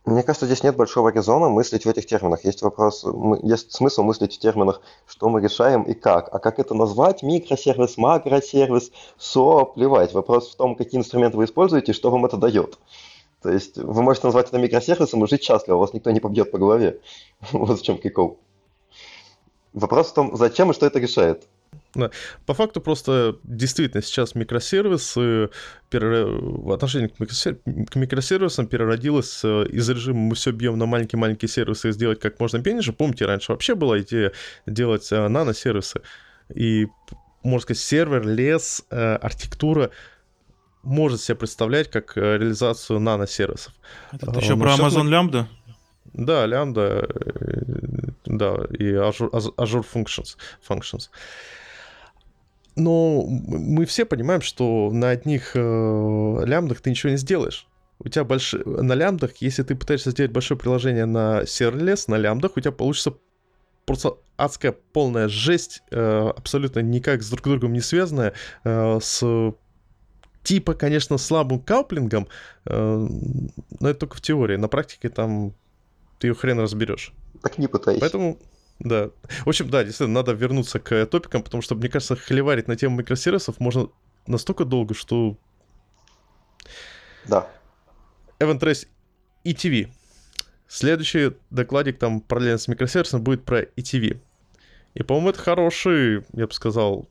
[0.07, 2.45] Мне кажется, здесь нет большого резона мыслить в этих терминах.
[2.45, 3.05] Есть вопрос,
[3.43, 6.33] есть смысл мыслить в терминах, что мы решаем и как.
[6.33, 7.23] А как это назвать?
[7.23, 10.13] Микросервис, макросервис, СО, плевать.
[10.13, 12.79] Вопрос в том, какие инструменты вы используете и что вам это дает.
[13.41, 16.57] То есть вы можете назвать это микросервисом и жить счастливо, вас никто не побьет по
[16.57, 17.01] голове.
[17.51, 18.39] Вот в чем прикол.
[19.73, 21.49] Вопрос в том, зачем и что это решает.
[22.45, 25.49] По факту просто действительно сейчас микросервисы,
[25.91, 27.57] в отношении к, микросер...
[27.89, 32.39] к микросервисам переродилось э, из режима мы все бьем на маленькие-маленькие сервисы и сделать как
[32.39, 32.93] можно меньше.
[32.93, 34.31] Помните, раньше вообще была идея
[34.65, 36.01] делать э, наносервисы.
[36.53, 36.87] И,
[37.43, 39.91] можно сказать, сервер, лес, э, архитектура
[40.83, 43.73] может себе представлять как реализацию наносервисов.
[44.11, 45.45] Это еще про Amazon Lambda?
[46.13, 47.07] Да, лямбда,
[48.25, 50.37] да, и Azure, Azure Functions.
[50.67, 51.09] functions.
[52.75, 57.67] Но мы все понимаем, что на одних э, лямбдах ты ничего не сделаешь.
[57.99, 62.55] У тебя больше на лямбдах, если ты пытаешься сделать большое приложение на serverless, на лямбдах,
[62.55, 63.15] у тебя получится
[63.85, 69.53] просто адская полная жесть, э, абсолютно никак с друг другом не связанная, э, с
[70.43, 72.27] типа, конечно, слабым кауплингом,
[72.65, 73.07] э,
[73.79, 74.55] но это только в теории.
[74.55, 75.55] На практике там
[76.19, 77.13] ты ее хрен разберешь.
[77.41, 77.99] Так не пытайся.
[78.01, 78.39] Поэтому
[78.79, 79.09] да.
[79.45, 82.97] В общем, да, действительно, надо вернуться к топикам, потому что, мне кажется, холиварить на тему
[82.97, 83.89] микросервисов можно
[84.27, 85.35] настолько долго, что...
[87.25, 87.47] Да.
[88.39, 88.87] Event Trace
[89.43, 89.89] ETV.
[90.67, 94.19] Следующий докладик там параллельно с микросервисом будет про ETV.
[94.93, 97.07] И, по-моему, это хороший, я бы сказал,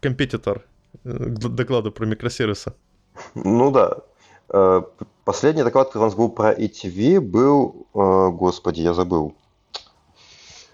[0.00, 0.64] компетитор
[1.04, 2.72] э, к докладу про микросервисы.
[3.34, 3.98] Ну да.
[5.26, 7.88] Последний доклад, который у нас был про ETW, был...
[7.94, 9.34] Э, господи, я забыл.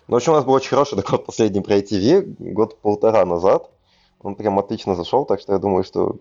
[0.07, 3.71] Ну, в общем, у нас был очень хороший доклад последний про ETW год-полтора назад.
[4.21, 6.17] Он прям отлично зашел, так что я думаю, что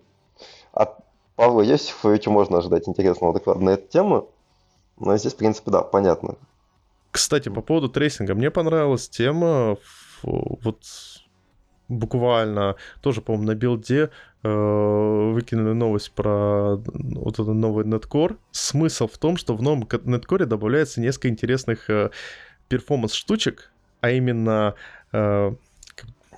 [0.72, 0.96] от
[1.36, 4.30] Павла Йосифовича можно ожидать интересного доклада на эту тему.
[4.98, 6.36] Но здесь, в принципе, да, понятно.
[7.10, 8.34] Кстати, по поводу трейсинга.
[8.34, 9.76] Мне понравилась тема
[10.22, 10.78] вот
[11.90, 14.10] буквально тоже, по-моему, на Build е
[14.42, 18.38] выкинули новость про вот этот новый .NET Core.
[18.50, 22.10] Смысл в том, что в новом .NET Core добавляется несколько интересных э,
[22.68, 24.74] performance -штучек, а именно
[25.12, 25.52] э,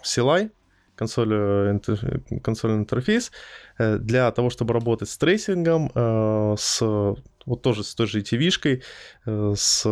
[0.05, 0.51] CLI,
[0.97, 1.81] консоль,
[2.43, 3.33] консольный интерфейс,
[3.79, 6.81] э, для того, чтобы работать с трейсингом, э, с
[7.47, 8.83] вот тоже с той же ETW -шкой,
[9.27, 9.85] э, с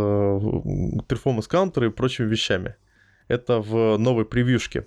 [1.08, 2.76] перформанс-каунтером и прочими вещами.
[3.28, 4.86] Это в новой превьюшке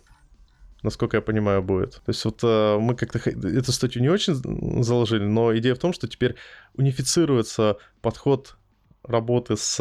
[0.86, 1.96] насколько я понимаю, будет.
[1.96, 4.36] То есть вот мы как-то эту статью не очень
[4.84, 6.36] заложили, но идея в том, что теперь
[6.76, 8.56] унифицируется подход
[9.04, 9.76] работы с,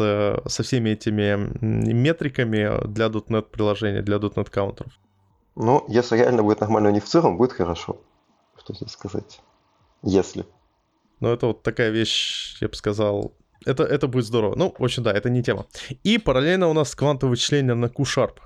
[0.45, 1.35] со всеми этими
[1.93, 4.93] метриками для .NET приложения, для .NET каунтеров.
[5.55, 8.01] Ну, если реально будет нормально унифицирован, будет хорошо.
[8.59, 9.39] Что здесь сказать?
[10.03, 10.45] Если.
[11.21, 13.33] Ну, это вот такая вещь, я бы сказал,
[13.65, 14.55] это, это будет здорово.
[14.55, 15.65] Ну, в общем, да, это не тема.
[16.03, 18.39] И параллельно у нас квантовое вычисление на Q-Sharp.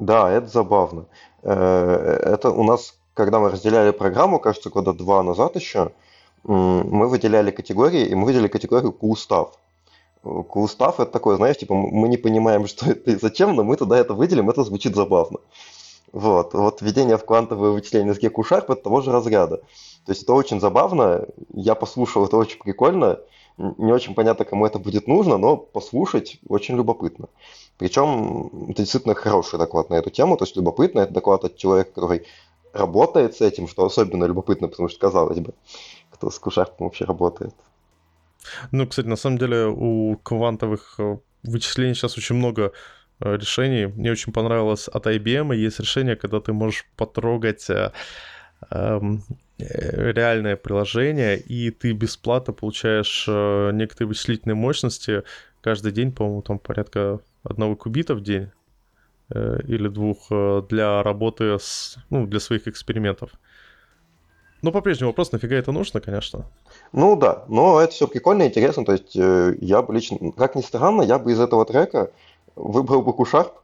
[0.00, 1.06] Да, это забавно.
[1.42, 5.92] Э, это у нас, когда мы разделяли программу, кажется, года два назад еще,
[6.42, 9.50] мы выделяли категории, и мы выделили категорию Q-Staff.
[10.24, 13.98] Q-Staff это такое, знаешь, типа мы не понимаем, что это и зачем, но мы туда
[13.98, 15.38] это выделим, это звучит забавно.
[16.12, 19.58] Вот, вот введение в квантовое вычисление с GQ-Sharp это того же разряда.
[20.06, 23.20] То есть это очень забавно, я послушал, это очень прикольно,
[23.58, 27.28] не очень понятно, кому это будет нужно, но послушать очень любопытно.
[27.80, 31.90] Причем это действительно хороший доклад на эту тему, то есть любопытно, это доклад от человека,
[31.94, 32.26] который
[32.72, 35.54] работает с этим, что особенно любопытно, потому что, казалось бы,
[36.10, 37.54] кто с Q-Sharp вообще работает.
[38.70, 42.72] Ну, кстати, на самом деле у квантовых э, вычислений сейчас очень много
[43.20, 43.86] Э, решений.
[43.86, 45.54] Мне очень понравилось от IBM.
[45.54, 47.92] Есть решение, когда ты можешь потрогать э,
[48.70, 49.22] эм,
[49.58, 53.26] реальное приложение, и ты бесплатно получаешь
[53.74, 55.22] некоторые вычислительные мощности
[55.60, 58.50] каждый день, по-моему, там порядка одного кубита в день
[59.34, 63.30] э, или двух э, для работы с, ну, для своих экспериментов.
[64.62, 66.46] Но по-прежнему вопрос, нафига это нужно, конечно.
[66.92, 68.84] Ну да, но это все прикольно и интересно.
[68.84, 72.10] То есть э, я бы лично, как ни странно, я бы из этого трека
[72.56, 73.54] выбрал бы Кушарп,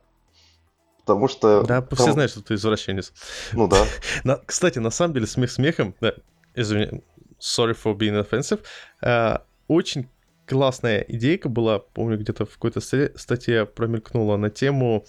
[1.01, 1.63] потому что...
[1.63, 1.99] Да, там...
[1.99, 3.13] все знают, что ты извращенец.
[3.53, 3.85] Ну да.
[4.25, 6.15] на, кстати, на самом деле, смех смехом, да,
[6.55, 7.03] извини,
[7.39, 8.61] sorry for being offensive,
[9.03, 10.09] uh, очень
[10.47, 15.05] классная идейка была, помню, где-то в какой-то статье промелькнула на тему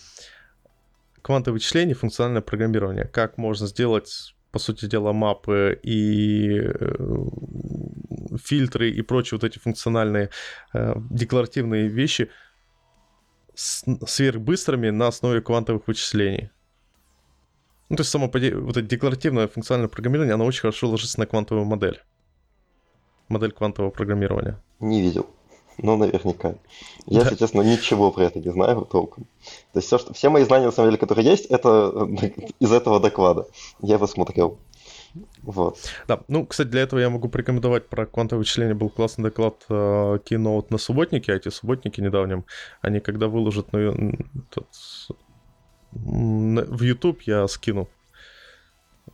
[1.21, 3.05] квантового вычисления и функциональное программирование.
[3.05, 6.95] Как можно сделать, по сути дела, мапы и э,
[8.43, 10.29] фильтры и прочие вот эти функциональные
[10.73, 12.29] э, декларативные вещи—
[13.57, 16.51] сверхбыстрыми на основе квантовых вычислений.
[17.89, 21.65] Ну, то есть само вот это декларативное функциональное программирование, оно очень хорошо ложится на квантовую
[21.65, 22.03] модель.
[23.29, 24.59] Модель квантового программирования.
[24.79, 25.27] Не видел.
[25.77, 26.55] Но наверняка.
[27.05, 29.25] Я, если честно, ничего про это не знаю толком.
[29.73, 32.07] То есть все, что, все мои знания, на самом деле, которые есть, это
[32.59, 33.47] из этого доклада.
[33.81, 34.57] Я его смотрел.
[35.43, 35.77] Вот.
[36.07, 38.75] Да, ну, кстати, для этого я могу порекомендовать про квантовое вычисление.
[38.75, 42.45] Был классный доклад э, Keynote на субботнике, а эти субботники недавнем,
[42.81, 44.67] они когда выложат тот,
[45.91, 47.87] на, в YouTube, я скину.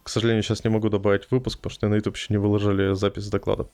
[0.01, 3.29] К сожалению, сейчас не могу добавить выпуск, потому что на YouTube еще не выложили запись
[3.29, 3.69] доклада.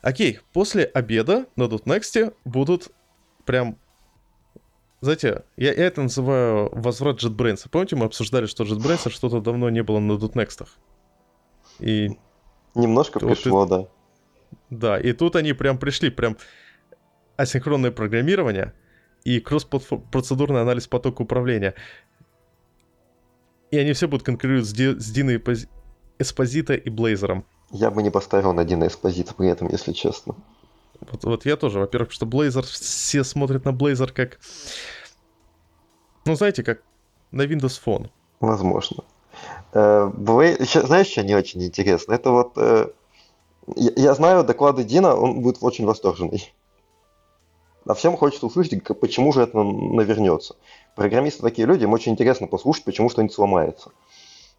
[0.00, 2.88] Окей, после обеда на .next будут
[3.44, 3.78] прям
[5.00, 7.68] знаете, я, я это называю возврат JetBrains.
[7.70, 10.66] Помните, мы обсуждали, что JetBrains что-то давно не было на .next?
[11.78, 12.10] И...
[12.74, 13.68] Немножко вот пришло, и...
[13.68, 13.88] да.
[14.70, 16.36] Да, и тут они прям пришли, прям
[17.36, 18.74] асинхронное программирование
[19.24, 21.74] и кросс-процедурный анализ потока управления.
[23.70, 25.42] И они все будут конкурировать с, Ди, с Диной
[26.18, 27.44] Эспозито и Блейзером.
[27.70, 30.34] Я бы не поставил на Дина Эспозито при этом, если честно.
[31.00, 31.78] Вот, вот я тоже.
[31.78, 34.38] Во-первых, что Блейзер, все смотрят на Блейзер как...
[36.24, 36.82] Ну, знаете, как
[37.30, 38.10] на Windows Phone.
[38.40, 39.04] Возможно.
[39.72, 40.10] Э,
[40.58, 42.14] Еще, знаешь, что не очень интересно?
[42.14, 42.52] Это вот...
[42.56, 42.88] Э,
[43.76, 46.52] я знаю доклады Дина, он будет очень восторженный.
[47.86, 50.56] А всем хочется услышать, почему же это навернется.
[50.98, 53.92] Программисты такие люди, им очень интересно послушать, почему что-нибудь сломается.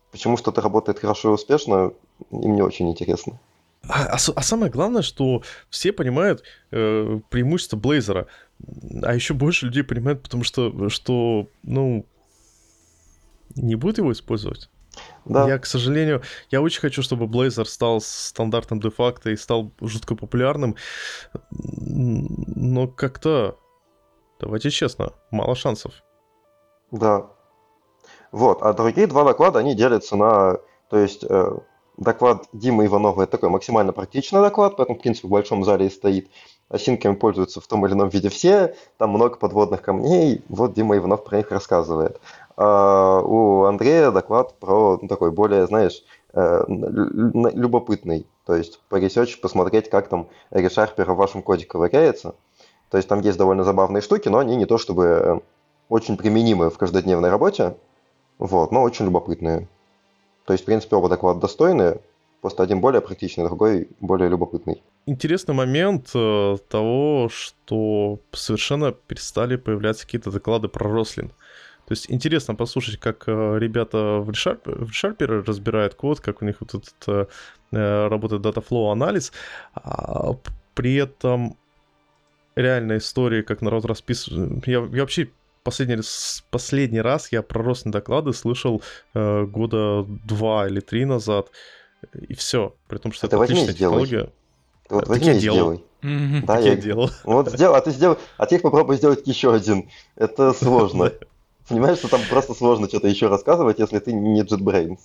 [0.10, 1.92] Почему что-то работает хорошо и успешно,
[2.32, 3.42] им не очень интересно.
[3.90, 8.28] А, а, а самое главное, что все понимают э, преимущество Блейзера,
[9.04, 12.06] а еще больше людей понимают, потому что, что ну,
[13.56, 14.70] не будут его использовать.
[15.26, 15.46] Да.
[15.46, 16.22] Я, к сожалению,
[16.52, 20.78] я очень хочу, чтобы Blazor стал стандартным де-факто и стал жутко популярным,
[21.52, 23.58] но как-то,
[24.40, 26.02] давайте честно, мало шансов.
[26.92, 27.28] Да.
[28.32, 31.58] Вот, а другие два доклада, они делятся на, то есть, э,
[31.98, 35.90] доклад Димы Иванова это такой максимально практичный доклад, поэтому, в принципе, в большом зале и
[35.90, 36.30] стоит.
[36.70, 41.24] Осинками пользуются в том или ином виде все, там много подводных камней, вот Дима Иванов
[41.24, 42.22] про них рассказывает.
[42.58, 49.00] А у Андрея доклад про ну, такой более, знаешь, э, любопытный, то есть по
[49.42, 52.36] посмотреть, как там ReSharper в вашем коде ковыряется.
[52.92, 55.40] То есть там есть довольно забавные штуки, но они не то чтобы э,
[55.90, 57.76] очень применимы в каждодневной работе,
[58.38, 59.68] вот, но очень любопытные.
[60.46, 62.00] То есть, в принципе, оба доклада достойные,
[62.42, 64.82] просто один более практичный, другой более любопытный.
[65.06, 71.30] Интересный момент э, того, что совершенно перестали появляться какие-то доклады про рослин.
[71.86, 76.76] То есть интересно послушать, как э, ребята в ReSharper, разбирают код, как у них вот
[76.76, 77.30] этот
[77.72, 79.32] э, работает Dataflow анализ.
[79.74, 80.36] А
[80.76, 81.58] при этом
[82.56, 84.68] реальная история, как народ расписывает.
[84.68, 85.30] Я, я вообще
[85.64, 85.98] последний,
[86.52, 88.82] последний раз я про ростные доклады слышал
[89.14, 91.50] э, года два или три назад,
[92.14, 92.76] и все.
[92.88, 94.06] При том, что это, это отличная сделай.
[94.06, 94.34] технология.
[94.88, 95.84] Ты вот возьми и сделай.
[96.02, 96.46] Mm-hmm.
[96.46, 97.12] Да, я, я делал.
[97.24, 99.90] Вот сделал, а ты сделал, а теперь попробуй сделать еще один.
[100.16, 101.12] Это сложно.
[101.68, 105.00] Понимаешь, что там просто сложно что-то еще рассказывать, если ты не JetBrains.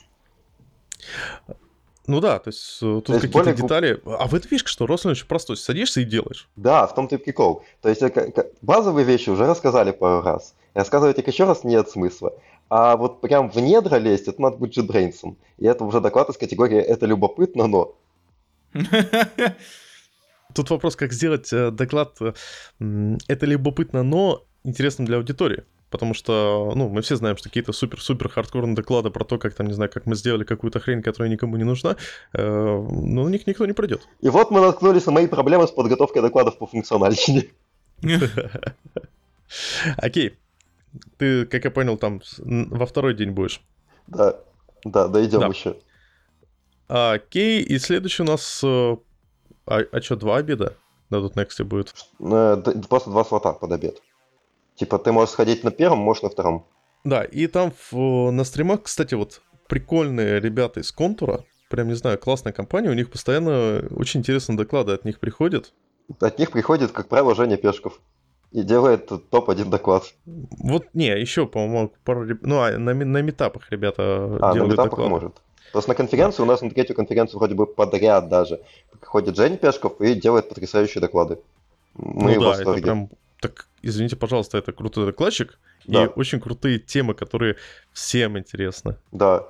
[2.07, 3.55] Ну да, то есть э, тут какие-то более...
[3.55, 4.01] детали.
[4.05, 5.57] А в этой фишка, что Рослин очень простой.
[5.57, 6.49] Садишься и делаешь.
[6.55, 7.65] Да, в том-то и прикол.
[7.81, 10.55] То есть э, базовые вещи уже рассказали пару раз.
[10.75, 12.35] Рассказывать их еще раз нет смысла.
[12.69, 15.37] А вот прям в недра лезть, это надо быть JetBrains.
[15.59, 17.95] И это уже доклад из категории «это любопытно, но...»
[20.55, 26.89] Тут вопрос, как сделать э, доклад «это любопытно, но» интересным для аудитории потому что, ну,
[26.89, 30.07] мы все знаем, что какие-то супер-супер хардкорные доклады про то, как там, не знаю, как
[30.07, 31.95] мы сделали какую-то хрень, которая никому не нужна,
[32.33, 34.01] э, но на них никто не пройдет.
[34.21, 37.45] И вот мы наткнулись на мои проблемы с подготовкой докладов по функциональщине.
[39.99, 40.37] Окей.
[41.19, 43.61] Ты, как я понял, там во второй день будешь.
[44.09, 44.35] Да,
[44.83, 45.47] да, дойдем да.
[45.47, 45.77] еще.
[46.89, 48.63] Окей, и следующий у нас...
[48.65, 48.97] Э,
[49.67, 50.77] а, а что, два обеда
[51.11, 51.95] на .next будет?
[52.19, 52.57] Э,
[52.89, 54.03] просто два слота под обед.
[54.77, 56.67] Типа ты можешь сходить на первом, можешь на втором.
[57.05, 62.19] Да, и там в, на стримах, кстати, вот прикольные ребята из Контура, прям не знаю,
[62.19, 65.73] классная компания, у них постоянно очень интересные доклады от них приходят.
[66.21, 68.01] От них приходит, как правило, Женя Пешков
[68.55, 70.05] и делает топ-1 доклад.
[70.25, 72.25] Вот, не, еще, по-моему, пару...
[72.43, 75.11] Ну, а на, на метапах ребята а, делают на метапах доклады.
[75.11, 75.35] может.
[75.73, 78.61] Просто на конференции, у нас на третью конференцию вроде бы подряд даже,
[79.03, 81.41] ходит Женя Пешков и делает потрясающие доклады.
[81.95, 83.11] Мы ну да, это прям
[83.41, 86.05] так, извините, пожалуйста, это крутой докладчик да.
[86.05, 87.57] и очень крутые темы, которые
[87.93, 88.97] всем интересны.
[89.13, 89.47] Да.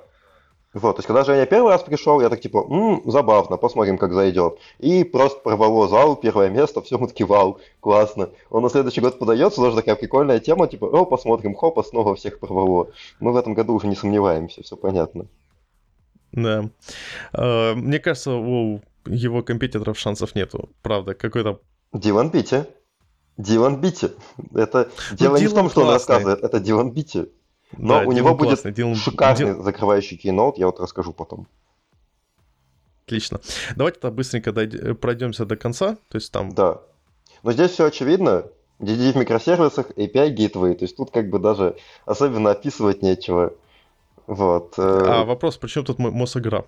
[0.75, 4.11] Вот, то есть, когда Женя первый раз пришел, я так типа, м-м, забавно, посмотрим, как
[4.11, 4.59] зайдет.
[4.79, 8.29] И просто порвало зал, первое место, все, мы такие, вау, классно.
[8.49, 12.39] Он на следующий год подается, тоже такая прикольная тема, типа, о, посмотрим, хопа, снова всех
[12.39, 12.89] порвало.
[13.21, 15.27] Мы в этом году уже не сомневаемся, все понятно.
[16.33, 16.69] Да.
[17.31, 21.61] А, мне кажется, у его компетиторов шансов нету, правда, какой-то...
[21.93, 22.65] Дилан Питти.
[23.37, 24.11] Дилан Бити.
[24.53, 27.29] Это ну, дело не в том, что он рассказывает, это Дилан Бити.
[27.77, 28.95] Но да, у него будет Дилан...
[28.95, 29.63] шикарный Дил...
[29.63, 31.47] закрывающий кейноут, я вот расскажу потом.
[33.05, 33.39] Отлично.
[33.75, 34.99] Давайте тогда быстренько дойд...
[34.99, 35.97] пройдемся до конца.
[36.09, 36.53] То есть там...
[36.53, 36.81] Да.
[37.43, 38.45] Но здесь все очевидно.
[38.79, 40.73] DDD в микросервисах, API Gateway.
[40.73, 43.53] То есть тут как бы даже особенно описывать нечего.
[44.27, 44.73] Вот.
[44.77, 45.05] Э.
[45.07, 46.65] А вопрос, почему тут Мосигра?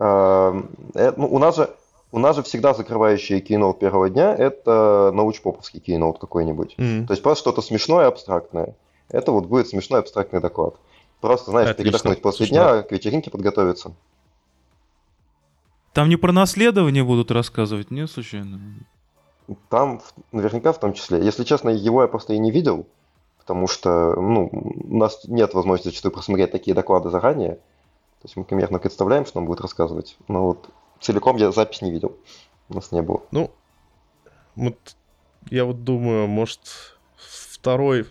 [0.00, 0.60] А,
[0.94, 1.70] э, ну, у нас же
[2.10, 6.74] у нас же всегда закрывающий кейноут первого дня– это научпоповский кейноут какой-нибудь.
[6.78, 7.06] Mm-hmm.
[7.06, 8.74] То есть просто что-то смешное, абстрактное.
[9.10, 10.76] Это вот будет смешной абстрактный доклад.
[11.20, 11.92] Просто, знаешь, Отлично.
[11.92, 13.92] передохнуть после Слушай, дня, к вечеринке подготовиться.
[15.92, 18.60] Там не про наследование будут рассказывать, не случайно?
[19.68, 21.22] Там наверняка в том числе.
[21.24, 22.86] Если честно, его я просто и не видел,
[23.38, 27.54] потому что ну, у нас нет возможности зачастую просмотреть такие доклады заранее.
[28.20, 30.16] То есть мы примерно представляем, что он будет рассказывать.
[30.28, 30.68] Но вот
[31.00, 32.16] целиком я запись не видел.
[32.68, 33.22] У нас не было.
[33.30, 33.50] Ну,
[34.56, 34.76] вот
[35.50, 36.60] я вот думаю, может,
[37.16, 38.06] второй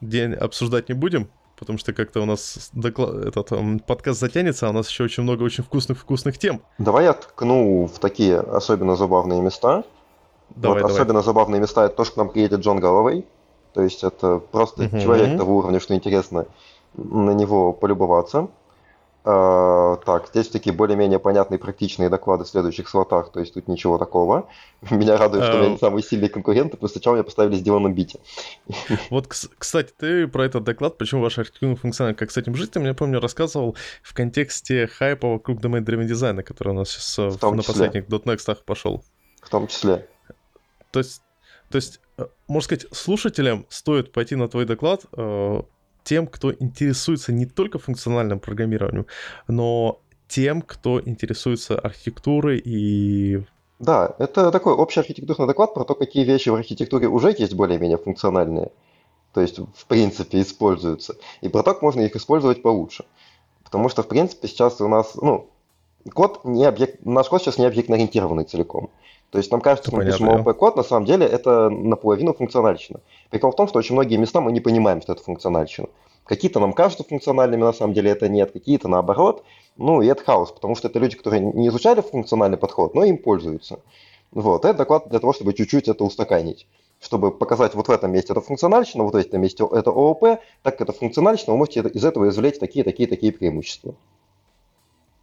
[0.00, 1.28] день обсуждать не будем,
[1.58, 5.22] потому что как-то у нас доклад, этот um, подкаст затянется, а у нас еще очень
[5.22, 6.62] много очень вкусных-вкусных тем.
[6.78, 9.84] Давай я ткну в такие особенно забавные места.
[10.50, 10.92] Давай, вот, давай.
[10.94, 13.26] Особенно забавные места это то, что к нам приедет Джон Галловей.
[13.72, 14.98] То есть это просто угу.
[14.98, 16.46] человек того уровня, что интересно
[16.94, 18.48] на него полюбоваться.
[19.22, 23.98] А, так, здесь такие более-менее понятные практичные доклады в следующих слотах, то есть тут ничего
[23.98, 24.48] такого.
[24.90, 25.72] Меня радует, что у меня А.
[25.72, 28.18] не самые сильные конкуренты, просто сначала меня поставили с Диланом Бити.
[29.10, 32.70] Вот, кс- кстати, ты про этот доклад, почему ваша архитектурная функциональность, как с этим жить,
[32.70, 37.18] ты мне, помню, рассказывал в контексте хайпа вокруг domain driven дизайна, который у нас сейчас
[37.18, 39.04] э, В на последних .next пошел.
[39.42, 40.08] В том числе.
[40.92, 41.20] То есть,
[41.70, 45.62] то есть, э, можно сказать, слушателям стоит пойти на твой доклад э,
[46.10, 49.06] тем, кто интересуется не только функциональным программированием,
[49.46, 53.44] но тем, кто интересуется архитектурой и...
[53.78, 57.96] Да, это такой общий архитектурный доклад про то, какие вещи в архитектуре уже есть более-менее
[57.96, 58.72] функциональные,
[59.32, 63.04] то есть в принципе используются, и про то, как можно их использовать получше.
[63.62, 65.46] Потому что, в принципе, сейчас у нас, ну,
[66.12, 68.90] код не объект, наш код сейчас не объектно-ориентированный целиком.
[69.30, 70.28] То есть нам кажется, что мы пишем.
[70.28, 73.00] OP-код, на самом деле это наполовину функциональщина.
[73.30, 75.88] Прикол в том, что очень многие места мы не понимаем, что это функциональщина.
[76.24, 79.44] Какие-то нам кажутся функциональными, на самом деле это нет, какие-то наоборот.
[79.76, 83.18] Ну и это хаос, потому что это люди, которые не изучали функциональный подход, но им
[83.18, 83.80] пользуются.
[84.32, 86.66] Вот, это доклад для того, чтобы чуть-чуть это устаканить.
[87.00, 90.76] Чтобы показать, вот в этом месте это функциональщина, вот в этом месте это ООП, так
[90.76, 93.94] как это функциональщина, вы можете из этого извлечь такие, такие, такие преимущества.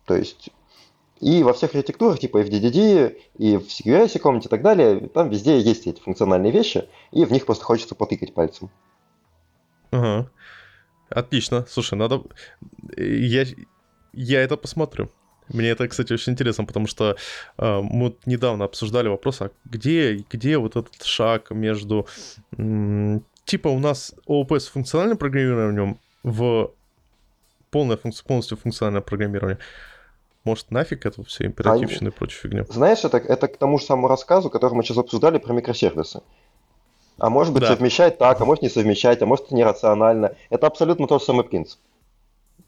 [0.06, 0.50] То есть,
[1.20, 5.60] и во всех архитектурах, типа FDDD, и в CQS каком-нибудь и так далее, там везде
[5.60, 8.70] есть эти функциональные вещи, и в них просто хочется потыкать пальцем.
[9.92, 10.30] Ага.
[11.10, 11.66] Отлично.
[11.70, 12.24] Слушай, надо...
[12.98, 13.46] Я,
[14.14, 15.10] я это посмотрю.
[15.48, 17.16] Мне это, кстати, очень интересно, потому что
[17.58, 22.08] э, мы недавно обсуждали вопрос, а где, где вот этот шаг между...
[22.58, 26.72] м, типа у нас ООП с функциональным программированием в
[27.72, 29.60] полное функци- полностью функциональное программирование.
[30.48, 32.66] Может, нафиг это все императивщина и прочую фигню?
[32.70, 36.22] Знаешь, это, это к тому же самому рассказу, который мы сейчас обсуждали про микросервисы.
[37.18, 37.68] А может быть Да.
[37.68, 40.36] совмещать так, а может не совмещать, а может это нерационально.
[40.50, 41.82] Это абсолютно тот же самый принцип.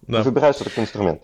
[0.02, 0.18] Да.
[0.24, 1.22] Ты выбираешь этот инструмент.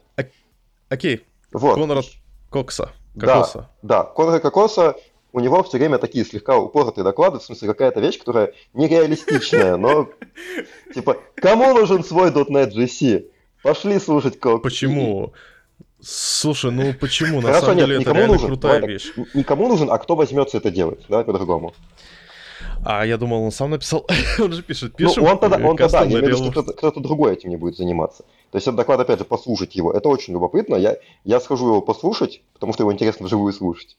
[0.87, 1.75] Окей, Вот.
[1.75, 2.05] Конрад
[2.49, 2.91] Кокса.
[3.15, 3.27] Да.
[3.27, 3.69] Кокоса.
[3.81, 4.95] Да, Конрад Кокоса,
[5.33, 10.07] у него все время такие слегка упоротые доклады, в смысле какая-то вещь, которая нереалистичная, но
[10.93, 13.29] типа, кому нужен свой .NET GC?
[13.61, 14.63] Пошли слушать код.
[14.63, 15.33] Почему?
[16.01, 17.41] Слушай, ну почему?
[17.41, 18.47] На Хорошо, самом нет, деле это реально нужен.
[18.47, 19.13] крутая так, вещь.
[19.33, 20.99] Никому нужен, а кто возьмется это делать?
[21.09, 21.73] Давай по-другому.
[22.83, 24.05] А я думал, он сам написал.
[24.39, 24.93] он же пишет.
[24.99, 25.23] Ну, Пишем.
[25.23, 27.57] он тогда, он тогда, я имею в виду, real- что кто-то, кто-то другой этим не
[27.57, 28.23] будет заниматься.
[28.51, 30.75] То есть этот доклад, опять же, послушать его, это очень любопытно.
[30.75, 33.97] Я, я схожу его послушать, потому что его интересно вживую слушать.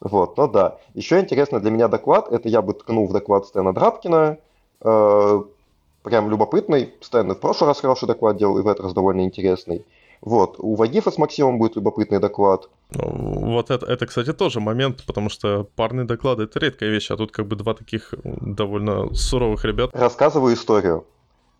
[0.00, 0.78] Вот, ну да.
[0.94, 4.38] Еще интересно для меня доклад, это я бы ткнул в доклад Стэна Драбкина,
[4.82, 5.42] э,
[6.02, 6.94] прям любопытный.
[7.00, 9.84] Стэн и в прошлый раз хороший доклад делал, и в этот раз довольно интересный.
[10.20, 12.68] Вот, у Вагифа с Максимом будет любопытный доклад.
[12.90, 17.16] Ну, Вот это, это, кстати, тоже момент, потому что парные доклады это редкая вещь, а
[17.16, 19.90] тут как бы два таких довольно суровых ребят.
[19.94, 21.06] Рассказываю историю.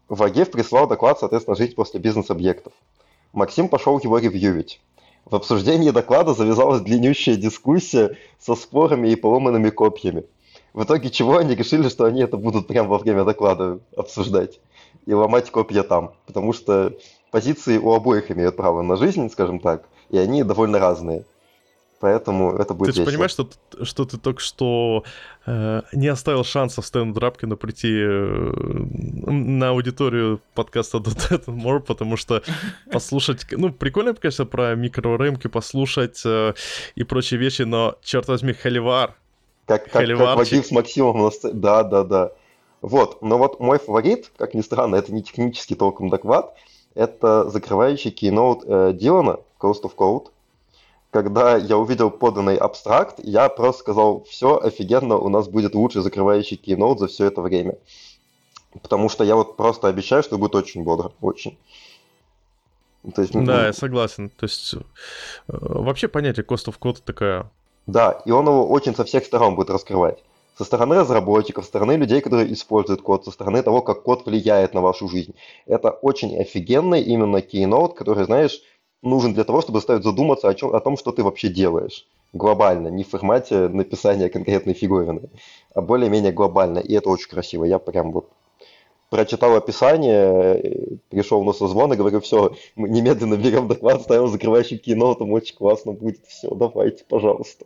[0.09, 2.73] Вагев прислал доклад, соответственно, жить после бизнес-объектов.
[3.33, 4.81] Максим пошел его ревьювить.
[5.25, 10.25] В обсуждении доклада завязалась длиннющая дискуссия со спорами и поломанными копьями.
[10.75, 14.61] В итоге чего они решили, что они это будут прямо во время доклада обсуждать
[15.07, 16.93] и ломать копья там, потому что
[17.31, 21.25] позиции у обоих имеют право на жизнь, скажем так, и они довольно разные.
[22.01, 23.13] Поэтому это будет Ты же весело.
[23.13, 23.49] понимаешь, что,
[23.83, 25.05] что ты только что
[25.45, 28.53] э, не оставил шансов Стэну Драбкину прийти э,
[29.31, 32.43] на аудиторию подкаста and More, потому что
[32.91, 33.45] послушать...
[33.51, 36.55] Ну, прикольно, конечно, про микрорынки послушать э,
[36.95, 39.15] и прочие вещи, но, черт возьми, Холивар.
[39.67, 40.39] Как, как, как Холиварчик.
[40.39, 41.53] Вагив с Максимом на сцене.
[41.53, 42.33] Да, да, да.
[42.81, 46.57] Вот, но вот мой фаворит, как ни странно, это не технический толком доклад,
[46.95, 50.29] это закрывающий кейноут э, Дилана, Coast of Code.
[51.11, 56.57] Когда я увидел поданный абстракт, я просто сказал, все, офигенно, у нас будет лучший закрывающий
[56.57, 57.77] кейноут за все это время.
[58.83, 61.59] Потому что я вот просто обещаю, что будет очень бодро, очень.
[63.15, 64.31] То есть, ну, Да, я согласен.
[64.31, 64.81] То есть, э,
[65.49, 67.51] вообще понятие Cost of Code такая...
[67.87, 70.23] Да, и он его очень со всех сторон будет раскрывать.
[70.61, 74.75] Со стороны разработчиков, со стороны людей, которые используют код, со стороны того, как код влияет
[74.75, 75.35] на вашу жизнь.
[75.65, 78.61] Это очень офигенный именно keynote, который, знаешь,
[79.01, 82.07] нужен для того, чтобы заставить задуматься о, чем, о том, что ты вообще делаешь.
[82.35, 85.31] Глобально, не в формате написания конкретной фиговины,
[85.75, 86.81] а более-менее глобально.
[86.81, 87.65] И это очень красиво.
[87.65, 88.29] Я прям вот
[89.09, 95.33] прочитал описание, пришел на созвон и говорю, все, мы немедленно берем доклад, ставим закрывающий кейноутом,
[95.33, 97.65] очень классно будет, все, давайте, пожалуйста.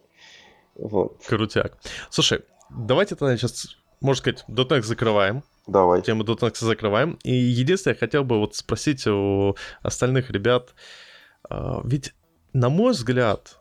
[0.76, 1.76] Вот, Крутяк.
[2.10, 2.42] Слушай,
[2.76, 5.42] давайте тогда сейчас, можно сказать, .NET закрываем.
[5.66, 6.02] давай.
[6.02, 7.18] Тему .NET закрываем.
[7.22, 10.74] И единственное, я хотел бы вот спросить у остальных ребят,
[11.48, 12.14] а, ведь,
[12.52, 13.58] на мой взгляд,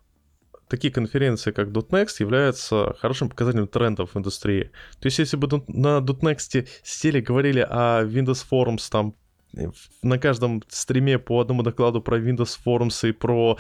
[0.68, 4.72] такие конференции, как .next, являются хорошим показателем трендов в индустрии.
[5.00, 9.16] То есть, если бы на .next сели говорили о Windows Forums, там,
[10.02, 13.58] на каждом стриме по одному докладу про Windows Forms и про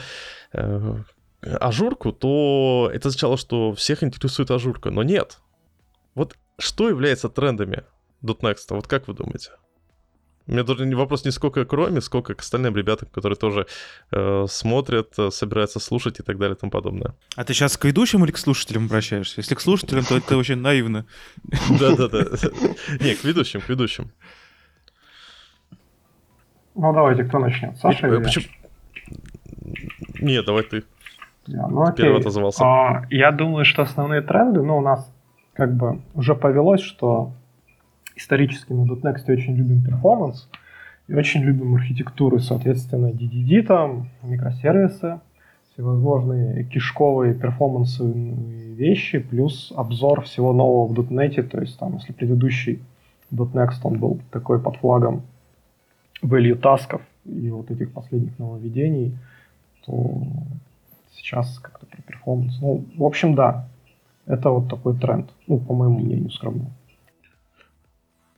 [0.53, 1.03] э,
[1.41, 4.89] ажурку, то это означало, что всех интересует ажурка.
[4.89, 5.39] Но нет.
[6.15, 7.83] Вот что является трендами
[8.23, 8.65] .next?
[8.69, 9.51] Вот как вы думаете?
[10.45, 13.65] У меня даже вопрос не сколько к Роме, сколько к остальным ребятам, которые тоже
[14.11, 17.15] э, смотрят, э, собираются слушать и так далее и тому подобное.
[17.37, 19.35] А ты сейчас к ведущим или к слушателям обращаешься?
[19.39, 21.05] Если к слушателям, то это очень наивно.
[21.79, 22.25] Да-да-да.
[22.99, 24.11] Не, к ведущим, к ведущим.
[26.75, 27.77] Ну, давайте, кто начнет?
[27.77, 28.45] Саша или Почему?
[30.19, 30.83] Нет, давай ты.
[31.47, 32.03] Ну, окей.
[32.03, 32.63] Первый отозвался.
[32.65, 35.12] А, Я думаю, что основные тренды, ну, у нас
[35.53, 37.31] как бы уже повелось, что
[38.15, 40.49] исторически мы в .next очень любим перформанс
[41.07, 45.19] и очень любим архитектуру, соответственно, DDD там, микросервисы,
[45.73, 52.79] всевозможные кишковые перформансовые вещи, плюс обзор всего нового в .NET, то есть там, если предыдущий
[53.31, 55.23] .next, он был такой под флагом
[56.21, 59.17] value тасков и вот этих последних нововведений,
[59.85, 60.23] то
[61.13, 62.59] сейчас как-то про performance.
[62.61, 63.67] Ну, в общем, да,
[64.25, 66.71] это вот такой тренд, ну, по моему мнению, скромно.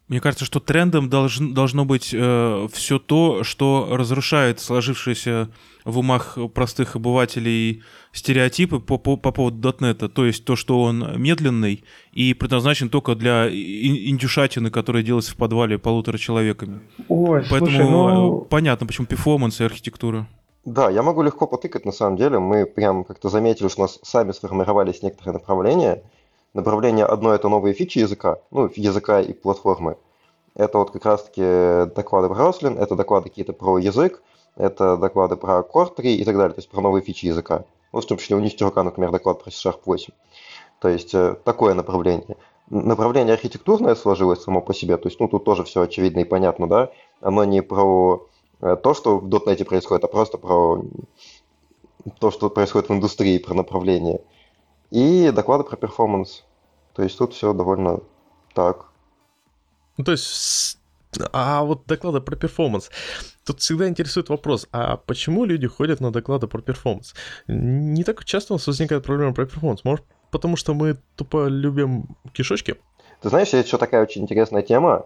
[0.08, 5.50] Мне кажется, что трендом должно, должно быть э, все то, что разрушает сложившиеся
[5.84, 7.82] в умах простых обывателей
[8.12, 10.08] стереотипы по, по, по поводу .NET.
[10.10, 15.38] То есть то, что он медленный и предназначен только для ин- индюшатины, которая делается в
[15.38, 16.82] подвале полутора человеками.
[17.10, 20.28] Ой, Поэтому слушай, ну, э, понятно, почему performance и архитектура.
[20.66, 22.40] Да, я могу легко потыкать, на самом деле.
[22.40, 26.04] Мы прям как-то заметили, что у нас сами сформировались некоторые направления.
[26.56, 29.98] Направление одно— это новые фичи языка, ну, языка и платформы.
[30.56, 34.24] Это вот как раз-таки доклады про Roslyn, это доклады какие-то про язык,
[34.56, 37.66] это доклады про Core 3 и так далее, то есть про новые фичи языка.
[37.92, 40.14] Вот в том числе у Нестерука, например, доклад про C-Sharp 8.
[40.80, 42.38] То есть э, такое направление.
[42.70, 46.68] Направление архитектурное сложилось само по себе, то есть ну тут тоже все очевидно и понятно,
[46.68, 46.90] да.
[47.22, 48.28] Оно не про
[48.60, 50.84] то, что в .NET происходит, а просто про
[52.20, 54.22] то, что происходит в индустрии, про направление.
[54.92, 56.44] И доклады про performance.
[56.94, 58.00] То есть тут все довольно
[58.54, 58.86] так.
[59.98, 60.78] Ну, то есть,
[61.34, 62.90] а вот доклады про performance.
[63.46, 67.14] Тут всегда интересует вопрос, а почему люди ходят на доклады про performance?
[67.48, 69.84] Не так часто у нас возникает проблема про performance.
[69.84, 72.76] Может, потому что мы тупо любим кишочки?
[73.22, 75.06] Ты знаешь, есть еще такая очень интересная тема,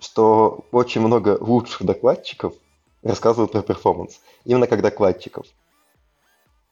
[0.00, 2.54] что очень много лучших докладчиков
[3.02, 4.20] рассказывают про performance.
[4.44, 5.46] Именно как докладчиков.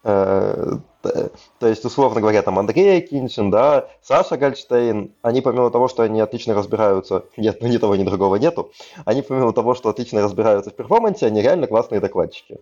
[0.05, 6.05] Э, То есть, условно говоря, там Андрей Акиньшин, да, Саша Гольдштейн, они помимо того, что
[6.05, 8.71] они отлично разбираются, нет, ни того, ни другого нету,
[9.05, 12.61] они помимо того, что отлично разбираются в performance, они реально классные докладчики.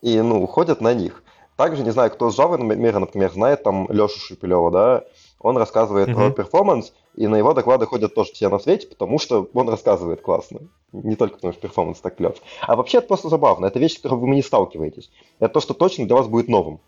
[0.00, 1.22] И, ну, ходят на них.
[1.56, 5.04] Также, не знаю, кто с Java, например, например, знает там Лешу Шипилёва, да,
[5.40, 6.34] он рассказывает про Мгм.
[6.34, 10.60] performance, и на его доклады ходят тоже все на свете, потому что он рассказывает классно.
[10.92, 12.38] Не только потому, что перформанс так клев.
[12.62, 13.66] А вообще это просто забавно.
[13.66, 15.10] Это вещь, с которой вы не сталкиваетесь.
[15.38, 16.80] Это то, что точно для вас будет новым.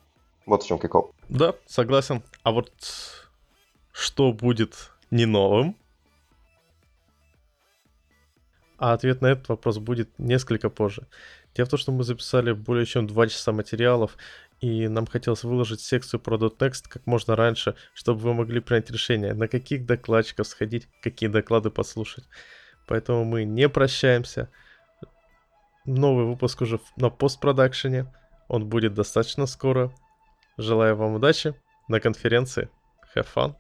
[0.47, 1.13] Вот в чем прикол.
[1.29, 2.23] Да, согласен.
[2.43, 2.71] А вот
[3.93, 5.77] что будет не новым?
[8.79, 11.07] А ответ на этот вопрос будет несколько позже.
[11.55, 14.17] Дело в том, что мы записали более чем 2 часа материалов,
[14.61, 19.33] и нам хотелось выложить секцию про .next как можно раньше, чтобы вы могли принять решение,
[19.33, 22.25] на каких докладчиков сходить, какие доклады послушать.
[22.87, 24.51] Поэтому мы не прощаемся.
[25.87, 28.13] Новый выпуск уже на постпродакшене.
[28.49, 29.93] Он будет достаточно скоро.
[30.59, 31.55] Желаю вам удачи
[31.89, 32.69] на конференции.
[33.15, 33.60] Have fun.